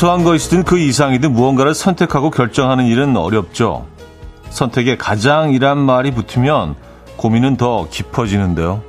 사소한 0.00 0.24
것이든 0.24 0.62
그 0.62 0.78
이상이든 0.78 1.30
무언가를 1.34 1.74
선택하고 1.74 2.30
결정하는 2.30 2.86
일은 2.86 3.18
어렵죠. 3.18 3.86
선택에 4.48 4.96
가장이란 4.96 5.76
말이 5.76 6.10
붙으면 6.10 6.74
고민은 7.18 7.58
더 7.58 7.86
깊어지는데요. 7.90 8.82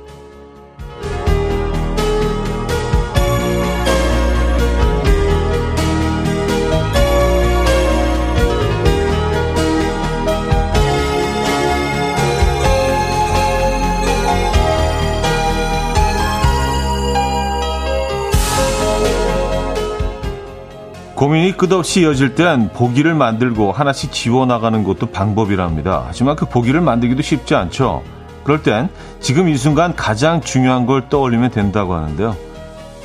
고민이 21.22 21.56
끝없이 21.56 22.00
이어질 22.00 22.34
땐 22.34 22.68
보기를 22.72 23.14
만들고 23.14 23.70
하나씩 23.70 24.10
지워나가는 24.10 24.82
것도 24.82 25.12
방법이랍니다. 25.12 26.02
하지만 26.08 26.34
그 26.34 26.46
보기를 26.46 26.80
만들기도 26.80 27.22
쉽지 27.22 27.54
않죠. 27.54 28.02
그럴 28.42 28.64
땐 28.64 28.88
지금 29.20 29.48
이 29.48 29.56
순간 29.56 29.94
가장 29.94 30.40
중요한 30.40 30.84
걸 30.84 31.08
떠올리면 31.08 31.52
된다고 31.52 31.94
하는데요. 31.94 32.36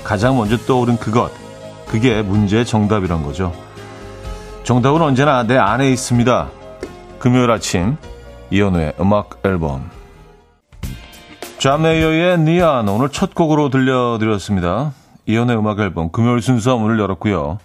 가장 0.03 0.35
먼저 0.35 0.57
떠오른 0.57 0.97
그것, 0.97 1.31
그게 1.87 2.23
문제의 2.23 2.65
정답이란 2.65 3.21
거죠. 3.21 3.53
정답은 4.63 4.99
언제나 5.03 5.43
내 5.43 5.55
안에 5.55 5.91
있습니다. 5.91 6.49
금요일 7.19 7.51
아침 7.51 7.97
이현우의 8.49 8.93
음악 8.99 9.41
앨범 9.45 9.91
자메이어의 11.59 12.39
니안 12.39 12.89
오늘 12.89 13.09
첫 13.09 13.35
곡으로 13.35 13.69
들려드렸습니다. 13.69 14.93
이현우의 15.27 15.59
음악 15.59 15.77
앨범 15.81 16.11
금요일 16.11 16.41
순서 16.41 16.79
문을 16.79 16.97
열었고요. 16.97 17.59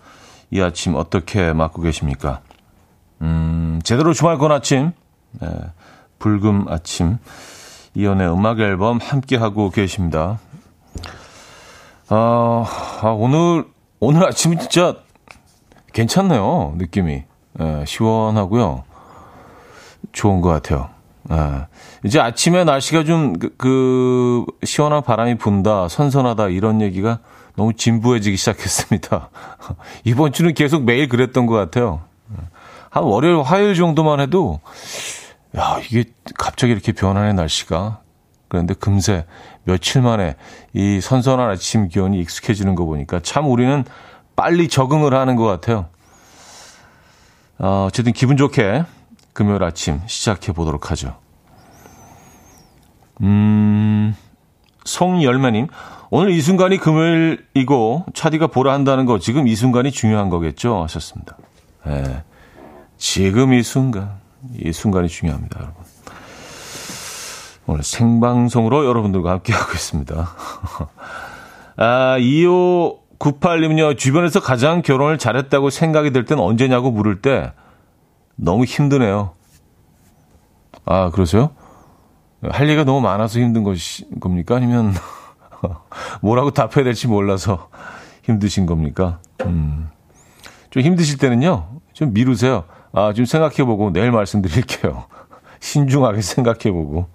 이 0.53 0.61
아침 0.61 0.95
어떻게 0.95 1.55
맞고 1.55 1.81
계십니까? 1.81 2.43
음, 3.23 3.81
제대로 3.85 4.13
주말권 4.13 4.53
아침, 4.53 4.93
네, 5.41 5.49
불금 6.19 6.67
아침, 6.69 7.17
이연의 7.95 8.31
음악 8.31 8.61
앨범 8.61 8.99
함께하고 8.99 9.71
계십니다. 9.71 10.39
아, 12.11 12.67
아, 13.01 13.09
오늘, 13.09 13.65
오늘 13.99 14.27
아침이 14.27 14.59
진짜 14.59 14.97
괜찮네요, 15.95 16.75
느낌이. 16.77 17.25
네, 17.55 17.85
시원하고요. 17.87 18.85
좋은 20.13 20.43
것 20.43 20.51
같아요. 20.51 20.91
네. 21.31 21.67
이제 22.05 22.21
아침에 22.21 22.65
날씨가 22.65 23.05
좀, 23.05 23.39
그, 23.39 23.55
그, 23.57 24.45
시원한 24.65 25.03
바람이 25.03 25.39
분다, 25.39 25.89
선선하다, 25.89 26.49
이런 26.49 26.83
얘기가 26.83 27.21
너무 27.57 27.75
진부해지기 27.75 28.37
시작했습니다. 28.37 29.31
이번 30.05 30.33
주는 30.33 30.55
계속 30.55 30.85
매일 30.85 31.09
그랬던 31.09 31.47
것 31.47 31.55
같아요. 31.55 32.03
한 32.91 33.05
월요일, 33.05 33.43
화요일 33.43 33.75
정도만 33.75 34.21
해도, 34.21 34.61
야, 35.57 35.79
이게 35.91 36.05
갑자기 36.39 36.73
이렇게 36.73 36.93
변하는 36.93 37.37
날씨가. 37.37 38.01
그런데 38.49 38.75
금세 38.75 39.25
며칠 39.65 40.03
만에 40.03 40.37
이 40.75 41.01
선선한 41.01 41.49
아침 41.49 41.89
기온이 41.89 42.21
익숙해지는 42.21 42.75
거 42.75 42.85
보니까 42.85 43.21
참 43.21 43.51
우리는 43.51 43.83
빨리 44.37 44.69
적응을 44.69 45.15
하는 45.15 45.37
것 45.37 45.45
같아요. 45.45 45.87
어, 47.59 47.87
어쨌든 47.89 48.13
기분 48.13 48.37
좋게 48.37 48.85
금요일 49.33 49.63
아침 49.65 50.03
시작해 50.07 50.53
보도록 50.53 50.91
하죠. 50.91 51.17
음, 53.23 54.15
송열매님, 54.85 55.69
오늘 56.15 56.29
이 56.33 56.43
순간이 56.43 56.77
금요일이고 56.77 58.05
차디가 58.13 58.49
보라 58.49 58.75
한다는 58.75 59.07
거 59.07 59.19
지금 59.19 59.49
이 59.49 59.55
순간이 59.57 59.91
중요한 59.91 60.29
거겠죠 60.29 60.83
하셨습니다. 60.83 61.39
네. 61.87 62.23
지금 62.99 63.55
이 63.55 63.63
순간 63.63 64.21
이 64.55 64.73
순간이 64.73 65.09
중요합니다, 65.09 65.59
여러분. 65.59 65.83
오늘 67.67 67.83
생방송으로 67.83 68.85
여러분들과 68.85 69.31
함께 69.31 69.55
하고 69.55 69.73
있습니다. 69.73 70.29
아, 71.79 72.17
2598님은요, 72.19 73.97
주변에서 73.97 74.41
가장 74.41 74.83
결혼을 74.83 75.17
잘했다고 75.17 75.71
생각이 75.71 76.11
들 76.11 76.27
땐 76.27 76.39
언제냐고 76.41 76.91
물을 76.91 77.23
때 77.23 77.55
너무 78.37 78.65
힘드네요. 78.65 79.33
아, 80.85 81.09
그러세요? 81.09 81.53
할 82.51 82.69
얘기가 82.69 82.85
너무 82.85 83.01
많아서 83.01 83.41
힘든 83.41 83.63
것이 83.65 84.05
겁니까? 84.21 84.57
아니면 84.57 84.93
뭐라고 86.21 86.51
답해야 86.51 86.85
될지 86.85 87.09
몰라서 87.09 87.69
힘드신 88.23 88.67
겁니까? 88.67 89.21
음. 89.45 89.89
좀 90.71 90.83
힘드실 90.83 91.19
때는요, 91.19 91.69
좀 91.93 92.13
미루세요. 92.13 92.65
아, 92.93 93.13
좀 93.13 93.25
생각해보고 93.25 93.93
내일 93.93 94.11
말씀드릴게요. 94.11 95.07
신중하게 95.61 96.23
생각해보고. 96.23 97.09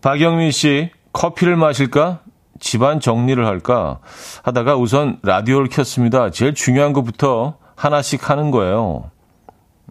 박영민 0.00 0.50
씨, 0.50 0.90
커피를 1.12 1.56
마실까? 1.56 2.20
집안 2.60 3.00
정리를 3.00 3.44
할까? 3.44 4.00
하다가 4.42 4.76
우선 4.76 5.18
라디오를 5.22 5.68
켰습니다. 5.68 6.30
제일 6.30 6.54
중요한 6.54 6.92
것부터 6.92 7.58
하나씩 7.74 8.30
하는 8.30 8.50
거예요. 8.50 9.10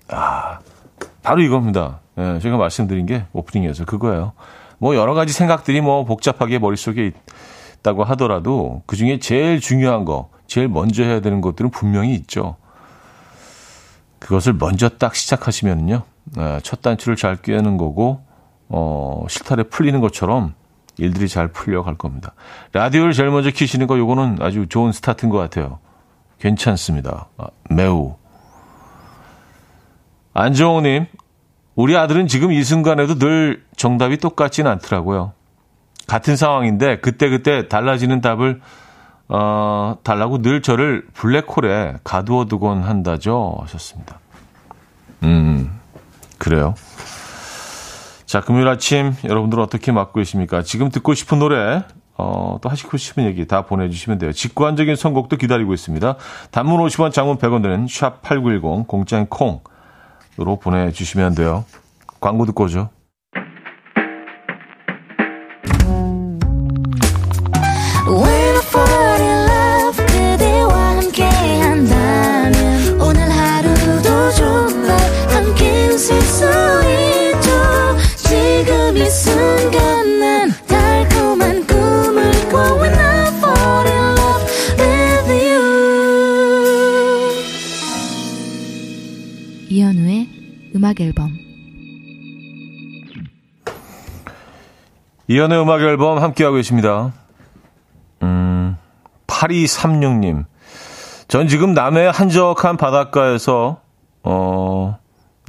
아, 0.09 0.59
바로 1.21 1.41
이겁니다. 1.41 1.99
예, 2.17 2.39
제가 2.39 2.57
말씀드린 2.57 3.05
게 3.05 3.25
오프닝이어서 3.33 3.85
그거예요. 3.85 4.33
뭐 4.78 4.96
여러 4.96 5.13
가지 5.13 5.34
생각들이 5.34 5.81
뭐 5.81 6.03
복잡하게 6.06 6.59
머릿속에 6.59 7.12
있다고 7.80 8.03
하더라도 8.03 8.84
그 8.86 8.96
중에 8.96 9.19
제일 9.19 9.59
중요한 9.59 10.06
거, 10.06 10.30
제일 10.47 10.68
먼저 10.68 11.03
해야 11.03 11.22
되는 11.22 11.41
것들은 11.41 11.72
분명히 11.72 12.13
있죠. 12.16 12.56
그것을 14.19 14.53
먼저 14.53 14.90
딱 14.90 15.16
시작하시면요. 15.16 16.03
아, 16.38 16.59
첫 16.63 16.81
단추를 16.81 17.16
잘 17.16 17.36
꿰는 17.36 17.78
거고, 17.78 18.24
어, 18.69 19.25
실타래 19.30 19.63
풀리는 19.63 20.00
것처럼 20.02 20.56
일들이 20.97 21.28
잘 21.28 21.50
풀려갈 21.50 21.96
겁니다. 21.96 22.34
라디오를 22.74 23.13
제일 23.13 23.30
먼저 23.30 23.52
키시는 23.52 23.86
거 23.86 23.97
요거는 23.97 24.38
아주 24.42 24.68
좋은 24.68 24.92
스타트인 24.92 25.30
것 25.30 25.38
같아요. 25.38 25.80
괜찮습니다. 26.40 27.28
아, 27.38 27.47
매우. 27.69 28.16
안정호님, 30.34 31.06
우리 31.75 31.97
아들은 31.97 32.28
지금 32.28 32.52
이 32.52 32.63
순간에도 32.63 33.16
늘 33.19 33.63
정답이 33.75 34.18
똑같지는 34.18 34.72
않더라고요. 34.72 35.34
같은 36.08 36.36
상황인데 36.36 37.00
그때 37.00 37.30
그때 37.30 37.68
달라지는 37.68 38.22
답을 38.22 38.62
어, 39.28 39.97
달라고 40.03 40.41
늘 40.41 40.62
저를 40.62 41.06
블랙홀에 41.13 41.96
가두어 42.03 42.46
두곤 42.46 42.84
한다죠. 42.84 43.58
하셨습니다. 43.62 44.19
음, 45.24 45.72
그래요. 46.38 46.75
자, 48.25 48.42
금요일 48.42 48.68
아침 48.68 49.13
여러분들 49.24 49.59
어떻게 49.59 49.92
맞고 49.92 50.19
계십니까? 50.19 50.62
지금 50.62 50.90
듣고 50.90 51.13
싶은 51.13 51.40
노래, 51.40 51.84
어, 52.18 52.59
또 52.62 52.69
하시고 52.69 52.97
싶은 52.97 53.25
얘기 53.25 53.47
다 53.47 53.63
보내주시면 53.63 54.19
돼요. 54.19 54.31
직관적인 54.31 54.96
선곡도 54.96 55.38
기다리고 55.38 55.74
있습니다. 55.74 56.16
단문 56.52 56.80
50원, 56.86 57.12
장문 57.12 57.38
100원 57.38 57.63
드는 57.63 57.88
샵8910, 57.88 58.88
공짜인 58.88 59.25
콩. 59.28 59.62
으로 60.40 60.57
보내주시면 60.57 61.35
돼요. 61.35 61.66
광고 62.19 62.46
듣고 62.46 62.66
오죠. 62.66 62.90
음악 90.75 91.00
앨범 91.01 91.31
이연의 95.27 95.59
음악 95.59 95.81
앨범 95.81 96.19
함께하고 96.19 96.57
계십니다. 96.57 97.13
음, 98.21 98.77
8236님. 99.25 100.45
전 101.27 101.47
지금 101.47 101.73
남해 101.73 102.12
한적한 102.13 102.77
바닷가에서, 102.77 103.81
어, 104.23 105.00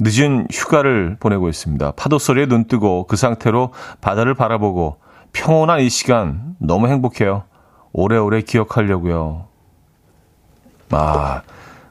늦은 0.01 0.47
휴가를 0.51 1.17
보내고 1.19 1.47
있습니다. 1.47 1.91
파도 1.91 2.17
소리에 2.17 2.47
눈 2.47 2.65
뜨고 2.65 3.05
그 3.05 3.15
상태로 3.15 3.71
바다를 4.01 4.33
바라보고 4.33 4.97
평온한 5.31 5.81
이 5.81 5.89
시간 5.89 6.55
너무 6.59 6.87
행복해요. 6.87 7.43
오래오래 7.93 8.41
기억하려고요. 8.41 9.45
아, 10.91 11.41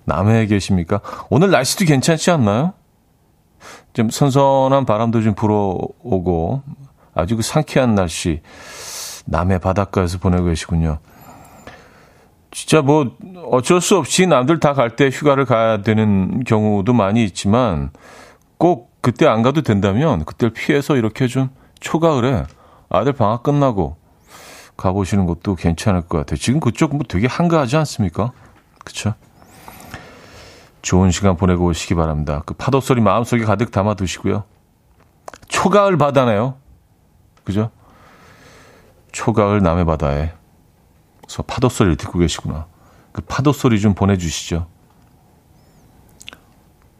남해에 0.06 0.46
계십니까? 0.46 1.00
오늘 1.30 1.50
날씨도 1.50 1.84
괜찮지 1.84 2.30
않나요? 2.30 2.72
좀 3.92 4.08
선선한 4.10 4.86
바람도 4.86 5.22
좀 5.22 5.34
불어오고 5.34 6.62
아주 7.14 7.36
그 7.36 7.42
상쾌한 7.42 7.94
날씨 7.94 8.40
남해 9.26 9.58
바닷가에서 9.58 10.18
보내고 10.18 10.46
계시군요. 10.46 10.98
진짜 12.52 12.80
뭐 12.82 13.16
어쩔 13.50 13.80
수 13.80 13.96
없이 13.98 14.26
남들 14.26 14.60
다 14.60 14.72
갈 14.74 14.96
때 14.96 15.08
휴가를 15.10 15.44
가야 15.44 15.82
되는 15.82 16.42
경우도 16.44 16.92
많이 16.92 17.24
있지만 17.24 17.90
꼭 18.56 18.92
그때 19.00 19.26
안 19.26 19.42
가도 19.42 19.62
된다면 19.62 20.24
그때를 20.24 20.52
피해서 20.52 20.96
이렇게 20.96 21.26
좀 21.26 21.50
초가을에 21.80 22.44
아들 22.88 23.12
방학 23.12 23.42
끝나고 23.42 23.96
가보시는 24.76 25.26
것도 25.26 25.54
괜찮을 25.56 26.02
것 26.02 26.18
같아요. 26.18 26.36
지금 26.38 26.60
그쪽 26.60 26.94
뭐 26.94 27.04
되게 27.08 27.26
한가하지 27.26 27.76
않습니까? 27.78 28.32
그쵸? 28.84 29.14
좋은 30.86 31.10
시간 31.10 31.36
보내고 31.36 31.66
오시기 31.66 31.96
바랍니다. 31.96 32.44
그 32.46 32.54
파도 32.54 32.80
소리 32.80 33.00
마음속에 33.00 33.44
가득 33.44 33.72
담아 33.72 33.94
두시고요. 33.94 34.44
초가을 35.48 35.98
바다네요. 35.98 36.58
그죠? 37.42 37.72
초가을 39.10 39.64
남해 39.64 39.82
바다에. 39.82 40.32
서 41.26 41.42
파도 41.42 41.68
소리를 41.68 41.96
듣고 41.96 42.20
계시구나. 42.20 42.66
그 43.10 43.20
파도 43.22 43.52
소리 43.52 43.80
좀 43.80 43.94
보내주시죠. 43.94 44.68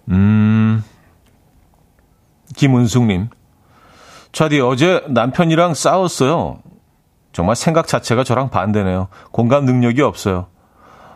음, 0.09 0.83
김은숙님. 2.57 3.29
차디, 4.33 4.63
어제 4.63 5.05
남편이랑 5.07 5.75
싸웠어요. 5.75 6.59
정말 7.33 7.55
생각 7.55 7.87
자체가 7.87 8.25
저랑 8.25 8.51
반대네요. 8.51 9.07
공감 9.31 9.65
능력이 9.65 10.03
없어요. 10.03 10.49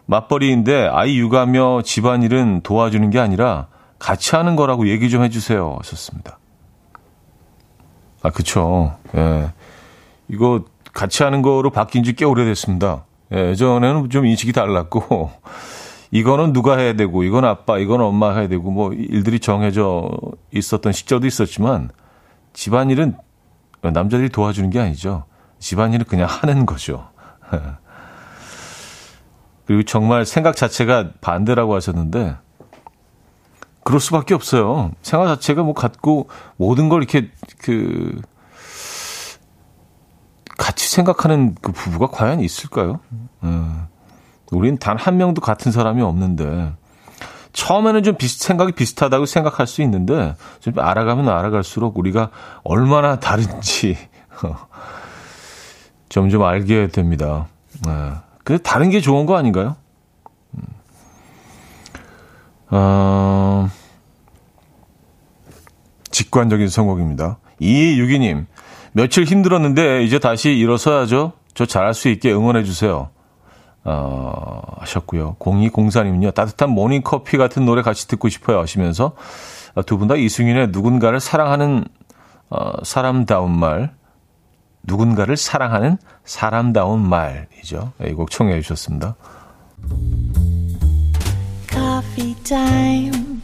맞벌이인데 0.06 0.88
아이 0.92 1.18
육아며 1.18 1.82
집안일은 1.82 2.60
도와주는 2.62 3.10
게 3.10 3.18
아니라 3.18 3.68
같이 3.98 4.34
하는 4.34 4.56
거라고 4.56 4.88
얘기 4.88 5.10
좀 5.10 5.22
해주세요. 5.22 5.76
하셨습니다. 5.78 6.38
아, 8.22 8.30
그쵸. 8.30 8.96
예. 9.16 9.52
이거 10.28 10.64
같이 10.92 11.22
하는 11.22 11.42
거로 11.42 11.70
바뀐 11.70 12.02
지 12.04 12.12
꽤 12.14 12.24
오래됐습니다. 12.24 13.04
예, 13.32 13.50
예전에는 13.50 14.10
좀 14.10 14.26
인식이 14.26 14.52
달랐고, 14.52 15.30
이거는 16.10 16.52
누가 16.52 16.76
해야 16.76 16.94
되고, 16.94 17.22
이건 17.22 17.44
아빠, 17.44 17.78
이건 17.78 18.00
엄마 18.00 18.34
해야 18.34 18.48
되고, 18.48 18.70
뭐, 18.72 18.92
일들이 18.92 19.38
정해져 19.38 20.10
있었던 20.52 20.92
시절도 20.92 21.26
있었지만, 21.26 21.90
집안일은 22.52 23.16
남자들이 23.82 24.28
도와주는 24.30 24.68
게 24.70 24.80
아니죠. 24.80 25.24
집안일은 25.60 26.06
그냥 26.06 26.26
하는 26.28 26.66
거죠. 26.66 27.08
그리고 29.70 29.84
정말 29.84 30.26
생각 30.26 30.56
자체가 30.56 31.10
반대라고 31.20 31.76
하셨는데, 31.76 32.34
그럴 33.84 34.00
수밖에 34.00 34.34
없어요. 34.34 34.90
생각 35.00 35.28
자체가 35.28 35.62
뭐 35.62 35.74
갖고 35.74 36.28
모든 36.56 36.88
걸 36.88 37.04
이렇게 37.04 37.30
그 37.58 38.20
같이 40.58 40.90
생각하는 40.90 41.54
그 41.62 41.70
부부가 41.70 42.08
과연 42.08 42.40
있을까요? 42.40 42.98
음. 43.44 43.86
우린 44.50 44.76
단한 44.76 45.16
명도 45.16 45.40
같은 45.40 45.70
사람이 45.70 46.02
없는데 46.02 46.72
처음에는 47.52 48.02
좀 48.02 48.16
비슷 48.16 48.42
생각이 48.42 48.72
비슷하다고 48.72 49.24
생각할 49.24 49.68
수 49.68 49.82
있는데 49.82 50.34
좀 50.58 50.76
알아가면 50.80 51.28
알아갈수록 51.28 51.96
우리가 51.96 52.30
얼마나 52.64 53.20
다른지 53.20 53.96
점점 56.10 56.42
알게 56.42 56.88
됩니다. 56.88 57.46
네. 57.86 58.29
근데 58.50 58.64
다른 58.64 58.90
게 58.90 59.00
좋은 59.00 59.26
거 59.26 59.36
아닌가요? 59.36 59.76
음. 60.54 60.62
어, 62.70 63.68
직관적인 66.10 66.68
선곡입니다. 66.68 67.38
이유기님, 67.60 68.48
며칠 68.90 69.22
힘들었는데 69.22 70.02
이제 70.02 70.18
다시 70.18 70.50
일어서야죠. 70.50 71.34
저 71.54 71.64
잘할 71.64 71.94
수 71.94 72.08
있게 72.08 72.32
응원해 72.32 72.64
주세요. 72.64 73.10
어, 73.84 74.62
하셨고요. 74.78 75.36
0204님은요. 75.38 76.34
따뜻한 76.34 76.70
모닝커피 76.70 77.36
같은 77.36 77.64
노래 77.64 77.82
같이 77.82 78.08
듣고 78.08 78.28
싶어요 78.28 78.58
하시면서 78.58 79.12
두 79.86 79.96
분 79.96 80.08
다 80.08 80.16
이승윤의 80.16 80.70
누군가를 80.72 81.20
사랑하는 81.20 81.84
어, 82.48 82.72
사람다운 82.82 83.56
말 83.56 83.94
누군가를 84.82 85.36
사랑하는 85.36 85.98
사람다운 86.24 87.00
말이죠. 87.08 87.92
이 88.06 88.12
곡 88.14 88.30
청해 88.30 88.60
주셨습니다. 88.62 89.14
Coffee 91.70 92.34
time. 92.44 93.40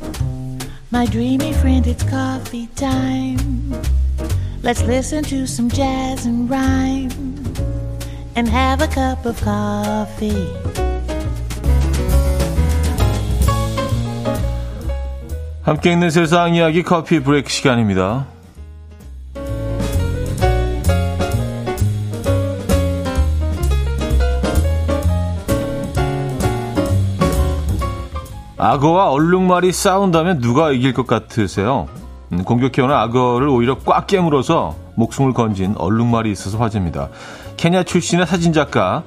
My 0.92 1.06
dreamy 1.06 1.50
friend, 1.50 1.88
it's 1.88 2.04
coffee 2.08 2.68
time. 2.74 3.74
Let's 4.62 4.82
listen 4.84 5.22
to 5.24 5.42
some 5.44 5.68
jazz 5.70 6.26
and 6.26 6.50
rhyme 6.52 7.10
and 8.36 8.48
have 8.50 8.82
a 8.82 8.88
cup 8.88 9.26
of 9.28 9.38
coffee. 9.42 10.46
함께 15.62 15.92
있는 15.92 16.10
세상 16.10 16.54
이야기 16.54 16.82
커피 16.82 17.20
브레이크 17.20 17.50
시간입니다. 17.50 18.26
악어와 28.66 29.10
얼룩말이 29.10 29.70
싸운다면 29.70 30.40
누가 30.40 30.72
이길 30.72 30.92
것 30.92 31.06
같으세요? 31.06 31.86
음, 32.32 32.42
공격해오는 32.42 32.92
악어를 32.92 33.48
오히려 33.48 33.78
꽉 33.84 34.08
깨물어서 34.08 34.74
목숨을 34.96 35.34
건진 35.34 35.76
얼룩말이 35.78 36.32
있어서 36.32 36.58
화제입니다. 36.58 37.08
케냐 37.56 37.84
출신의 37.84 38.26
사진작가 38.26 39.04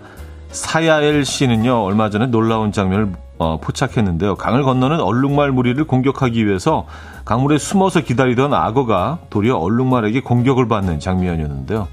사야엘 0.51 1.25
씨는요, 1.25 1.83
얼마 1.83 2.09
전에 2.09 2.27
놀라운 2.27 2.71
장면을 2.71 3.11
어, 3.38 3.59
포착했는데요. 3.59 4.35
강을 4.35 4.63
건너는 4.63 5.01
얼룩말 5.01 5.51
무리를 5.51 5.83
공격하기 5.83 6.47
위해서 6.47 6.85
강물에 7.25 7.57
숨어서 7.57 8.00
기다리던 8.00 8.53
악어가 8.53 9.19
도리어 9.29 9.57
얼룩말에게 9.57 10.21
공격을 10.21 10.69
받는 10.69 11.01
장면이었는데요. 11.01 11.89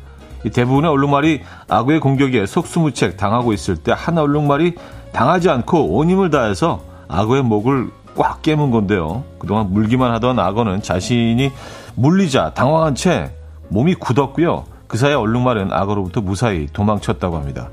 대부분의 0.52 0.88
얼룩말이 0.88 1.40
악어의 1.68 1.98
공격에 1.98 2.46
속수무책 2.46 3.16
당하고 3.16 3.52
있을 3.52 3.76
때 3.76 3.90
한 3.90 4.18
얼룩말이 4.18 4.74
당하지 5.12 5.50
않고 5.50 5.96
온 5.96 6.08
힘을 6.10 6.30
다해서 6.30 6.80
악어의 7.08 7.42
목을 7.42 7.90
꽉 8.16 8.42
깨문 8.42 8.70
건데요. 8.70 9.24
그동안 9.38 9.72
물기만 9.72 10.10
하던 10.14 10.38
악어는 10.38 10.82
자신이 10.82 11.52
물리자 11.94 12.54
당황한 12.54 12.94
채 12.94 13.32
몸이 13.68 13.94
굳었고요. 13.94 14.64
그 14.86 14.96
사이 14.96 15.14
얼룩말은 15.14 15.72
악어로부터 15.72 16.20
무사히 16.20 16.66
도망쳤다고 16.72 17.36
합니다. 17.36 17.68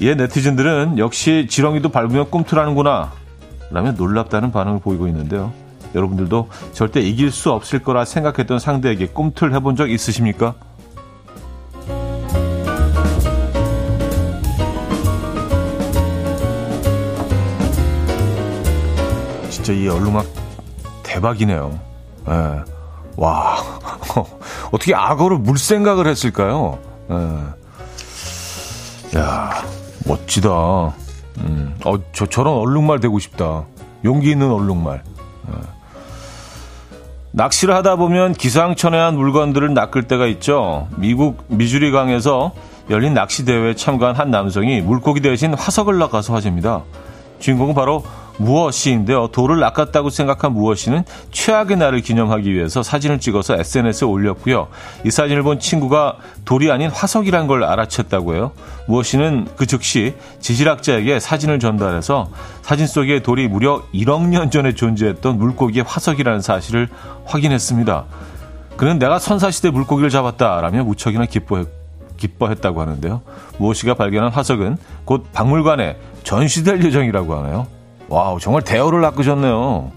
이에 0.00 0.14
네티즌들은 0.14 0.98
역시 0.98 1.46
지렁이도 1.48 1.90
밟으면 1.90 2.30
꿈틀하는구나 2.30 3.12
라며 3.70 3.92
놀랍다는 3.92 4.50
반응을 4.50 4.80
보이고 4.80 5.06
있는데요. 5.08 5.52
여러분들도 5.94 6.48
절대 6.72 7.00
이길 7.00 7.30
수 7.30 7.50
없을 7.50 7.80
거라 7.80 8.04
생각했던 8.04 8.58
상대에게 8.58 9.08
꿈틀 9.08 9.52
해본 9.54 9.76
적 9.76 9.90
있으십니까? 9.90 10.54
진짜 19.70 19.72
이 19.72 19.88
얼룩말 19.88 20.24
대박이네요. 21.04 21.78
예. 22.28 22.60
와, 23.16 23.56
어떻게 24.72 24.94
악어로 24.94 25.38
물 25.38 25.58
생각을 25.58 26.06
했을까요? 26.06 26.78
예. 27.10 27.14
야, 29.18 29.50
멋지다. 30.06 30.50
음, 31.38 31.74
어, 31.84 31.94
저, 32.12 32.26
저런 32.26 32.54
얼룩말 32.54 33.00
되고 33.00 33.18
싶다. 33.18 33.64
용기 34.04 34.30
있는 34.30 34.50
얼룩말. 34.50 35.02
예. 35.48 35.54
낚시를 37.32 37.74
하다 37.74 37.96
보면 37.96 38.32
기상천외한 38.32 39.16
물건들을 39.16 39.72
낚을 39.72 40.04
때가 40.04 40.26
있죠. 40.26 40.88
미국 40.96 41.44
미주리 41.48 41.92
강에서 41.92 42.52
열린 42.88 43.14
낚시 43.14 43.44
대회에 43.44 43.74
참가한 43.76 44.16
한 44.16 44.32
남성이 44.32 44.80
물고기 44.80 45.20
대신 45.20 45.54
화석을 45.54 45.98
낚아서 45.98 46.34
화제입니다. 46.34 46.82
주인공은 47.38 47.74
바로 47.74 48.02
무엇이인데요. 48.40 49.28
돌을 49.28 49.60
낚았다고 49.60 50.08
생각한 50.08 50.52
무엇이는 50.52 51.04
최악의 51.30 51.76
날을 51.76 52.00
기념하기 52.00 52.52
위해서 52.52 52.82
사진을 52.82 53.20
찍어서 53.20 53.58
SNS에 53.58 54.06
올렸고요. 54.06 54.68
이 55.04 55.10
사진을 55.10 55.42
본 55.42 55.60
친구가 55.60 56.16
돌이 56.46 56.70
아닌 56.70 56.90
화석이란 56.90 57.46
걸 57.46 57.60
알아챘다고 57.60 58.34
해요. 58.34 58.52
무엇이는 58.86 59.46
그 59.56 59.66
즉시 59.66 60.14
지질학자에게 60.40 61.20
사진을 61.20 61.60
전달해서 61.60 62.30
사진 62.62 62.86
속에 62.86 63.20
돌이 63.20 63.46
무려 63.46 63.82
1억 63.92 64.26
년 64.26 64.50
전에 64.50 64.74
존재했던 64.74 65.36
물고기의 65.36 65.84
화석이라는 65.86 66.40
사실을 66.40 66.88
확인했습니다. 67.26 68.04
그는 68.78 68.98
내가 68.98 69.18
선사시대 69.18 69.70
물고기를 69.70 70.08
잡았다라며 70.08 70.84
무척이나 70.84 71.26
기뻐했, 71.26 71.68
기뻐했다고 72.16 72.80
하는데요. 72.80 73.20
무엇이가 73.58 73.92
발견한 73.94 74.32
화석은 74.32 74.78
곧 75.04 75.26
박물관에 75.34 75.98
전시될 76.24 76.82
예정이라고 76.82 77.34
하네요. 77.34 77.79
와우, 78.10 78.40
정말 78.40 78.62
대어를 78.62 79.00
낚으셨네요. 79.02 79.92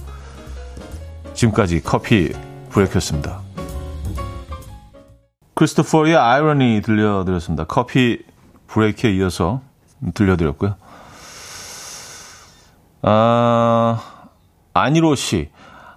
지금까지 1.34 1.82
커피 1.82 2.32
브레이크였습니다. 2.70 3.40
크리스토퍼의 5.56 6.16
아이러니 6.16 6.82
들려드렸습니다. 6.86 7.64
커피 7.64 8.24
브레이크에 8.68 9.12
이어서 9.14 9.62
들려드렸고요. 10.14 10.76
아, 13.02 14.00
안희로 14.76 15.16
씨. 15.16 15.50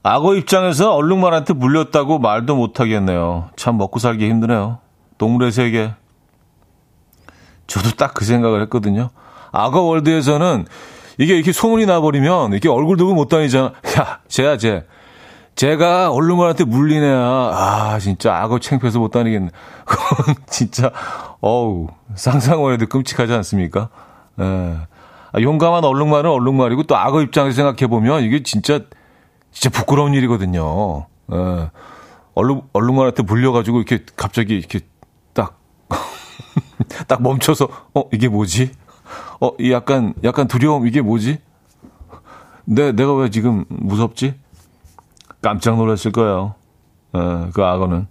악어 0.03 0.35
입장에서 0.37 0.95
얼룩말한테 0.95 1.53
물렸다고 1.53 2.19
말도 2.19 2.57
못하겠네요. 2.57 3.51
참 3.57 3.77
먹고 3.77 3.99
살기 3.99 4.27
힘드네요. 4.27 4.79
동물의 5.19 5.53
세계. 5.53 5.93
저도 7.67 7.91
딱 7.91 8.15
그 8.15 8.25
생각을 8.25 8.63
했거든요. 8.63 9.11
악어 9.53 9.83
월드에서는 9.83 10.67
이게 11.19 11.35
이렇게 11.35 11.53
소문이 11.53 11.87
나버리면 11.87 12.53
이렇게 12.53 12.69
얼굴 12.69 12.97
들고 12.97 13.15
못 13.15 13.29
다니잖아. 13.29 13.73
야, 13.99 14.21
쟤야, 14.29 14.57
쟤. 14.57 14.85
제가 15.55 16.11
얼룩말한테 16.11 16.65
물리네야. 16.65 17.17
아, 17.19 17.99
진짜 17.99 18.37
악어 18.37 18.59
챙피해서 18.59 18.99
못 18.99 19.11
다니겠네. 19.11 19.51
진짜, 20.47 20.93
어우, 21.41 21.89
상상을 22.15 22.71
해도 22.73 22.87
끔찍하지 22.87 23.33
않습니까? 23.33 23.89
예. 24.39 24.45
아, 24.45 25.41
용감한 25.41 25.83
얼룩말은 25.83 26.31
얼룩말이고 26.31 26.83
또 26.83 26.97
악어 26.97 27.23
입장에서 27.23 27.57
생각해보면 27.57 28.23
이게 28.25 28.43
진짜, 28.43 28.81
진짜 29.51 29.71
부끄러운 29.71 30.13
일이거든요. 30.13 31.07
예. 31.33 31.71
얼룩, 32.35 32.69
얼룩말한테 32.75 33.23
물려가지고 33.23 33.79
이렇게 33.79 34.05
갑자기 34.15 34.59
이렇게 34.59 34.81
딱, 35.33 35.59
딱 37.09 37.23
멈춰서, 37.23 37.67
어, 37.95 38.05
이게 38.13 38.29
뭐지? 38.29 38.73
어, 39.41 39.51
이 39.59 39.73
약간, 39.73 40.15
약간 40.25 40.49
두려움, 40.49 40.87
이게 40.87 41.01
뭐지? 41.01 41.39
내, 42.65 42.93
내가 42.93 43.15
왜 43.15 43.31
지금 43.31 43.65
무섭지? 43.69 44.35
깜짝 45.43 45.77
놀랐을 45.77 46.13
거예요. 46.13 46.55
에, 47.15 47.51
그 47.53 47.65
악어는. 47.65 48.07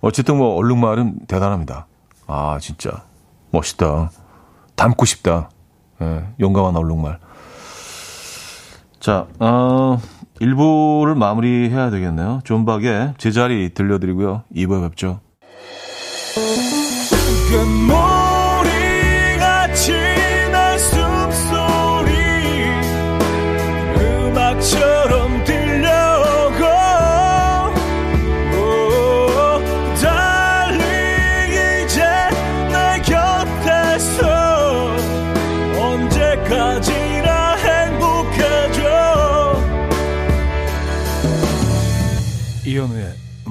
어쨌든 0.00 0.36
뭐, 0.38 0.54
얼룩말은 0.56 1.26
대단합니다. 1.26 1.86
아, 2.26 2.58
진짜. 2.60 3.04
멋있다. 3.50 4.10
닮고 4.76 5.04
싶다. 5.04 5.50
에, 6.00 6.24
용감한 6.40 6.76
얼룩말. 6.76 7.18
자, 8.98 9.26
어, 9.38 10.00
1부를 10.40 11.14
마무리해야 11.14 11.90
되겠네요. 11.90 12.40
존박의 12.44 13.14
제자리 13.18 13.72
들려드리고요. 13.74 14.44
2부에 14.54 14.88
뵙죠. 14.88 15.20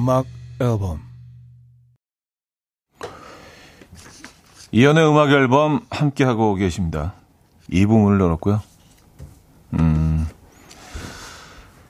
음악 0.03 0.25
앨범 0.59 0.99
이연의 4.73 5.07
음악 5.07 5.29
앨범 5.29 5.79
함께 5.89 6.25
하고 6.25 6.55
계십니다. 6.55 7.13
이 7.69 7.85
부분을 7.85 8.19
열었고요. 8.19 8.61
음. 9.79 10.27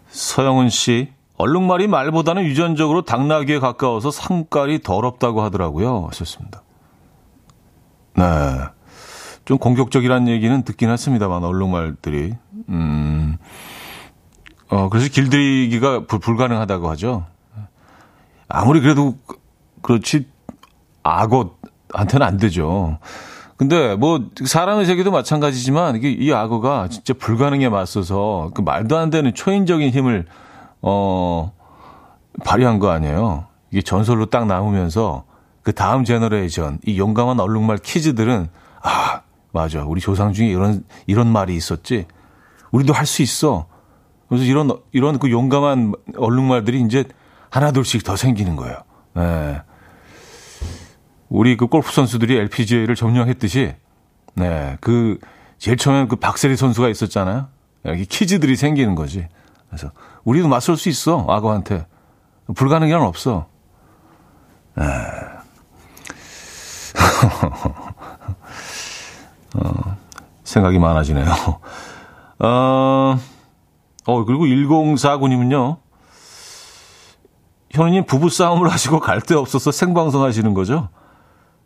서영은 0.10 0.70
씨 0.70 1.12
얼룩말이 1.40 1.88
말보다는 1.88 2.44
유전적으로 2.44 3.02
당나귀에 3.02 3.58
가까워서 3.58 4.12
상깔이 4.12 4.84
더럽다고 4.84 5.42
하더라고요. 5.42 6.06
하셨습니다. 6.10 6.62
네. 8.16 8.24
좀 9.46 9.58
공격적이라는 9.58 10.28
얘기는 10.28 10.62
듣긴 10.62 10.92
했습니다만 10.92 11.44
얼룩말들이 11.44 12.36
음. 12.70 13.38
어, 14.70 14.90
그래서 14.90 15.10
길들이기가 15.10 16.06
불, 16.06 16.20
불가능하다고 16.20 16.92
하죠. 16.92 17.33
아무리 18.54 18.82
그래도 18.82 19.16
그렇지 19.82 20.28
악어한테는 21.02 22.26
안 22.26 22.38
되죠. 22.38 23.00
근데 23.58 23.96
뭐 23.96 24.30
사람의 24.46 24.86
세계도 24.86 25.10
마찬가지지만 25.10 25.96
이게 25.96 26.12
이 26.12 26.32
악어가 26.32 26.88
진짜 26.88 27.16
불가능에 27.16 27.70
맞서서 27.70 28.52
그 28.54 28.62
말도 28.62 28.96
안 28.96 29.10
되는 29.10 29.34
초인적인 29.34 29.90
힘을 29.90 30.28
어 30.84 31.52
발휘한 32.46 32.78
거 32.78 32.92
아니에요. 32.92 33.48
이게 33.72 33.82
전설로 33.82 34.28
딱 34.28 34.46
남으면서 34.46 35.24
그 35.64 35.74
다음 35.74 36.04
generation 36.04 36.78
이 36.86 37.00
용감한 37.00 37.40
얼룩말 37.40 37.80
kids들은 37.80 38.50
아 38.84 39.22
맞아 39.52 39.84
우리 39.84 40.00
조상 40.00 40.32
중에 40.32 40.48
이런 40.48 40.84
이런 41.08 41.28
말이 41.28 41.56
있었지 41.56 42.06
우리도 42.72 42.94
할 42.94 43.08
수 43.08 43.24
있어. 43.24 43.66
그래서 44.30 44.46
이런 44.46 44.70
이런 44.92 45.18
그 45.18 45.32
용감한 45.32 45.94
얼룩말들이 46.18 46.82
이제 46.82 47.06
하나둘씩 47.54 48.04
더 48.04 48.16
생기는 48.16 48.56
거예요. 48.56 48.78
네. 49.14 49.62
우리 51.30 51.56
그 51.56 51.68
골프 51.68 51.92
선수들이 51.92 52.36
LPGA를 52.36 52.96
점령했듯이, 52.96 53.76
네. 54.34 54.78
그, 54.82 55.20
제일 55.60 55.78
처음에 55.78 56.08
그 56.08 56.16
박세리 56.16 56.58
선수가 56.58 56.90
있었잖아요. 56.90 57.50
여기 57.86 58.08
키즈들이 58.08 58.56
생기는 58.56 58.96
거지. 58.96 59.28
그래서, 59.70 59.92
우리도 60.24 60.48
맞설 60.48 60.78
수 60.78 60.90
있어, 60.90 61.28
악어한테. 61.30 61.86
불가능한 62.56 63.00
건 63.00 63.08
없어. 63.08 63.46
네. 64.76 64.84
어, 69.62 69.98
생각이 70.44 70.80
많아지네요. 70.80 71.28
어, 72.40 73.20
어, 74.06 74.26
그리고 74.26 74.46
1049님은요, 74.46 75.83
현우님 77.74 78.06
부부싸움을 78.06 78.72
하시고 78.72 79.00
갈 79.00 79.20
데 79.22 79.36
없어서 79.36 79.72
생방송 79.72 80.24
하시는 80.24 80.54
거죠? 80.54 80.90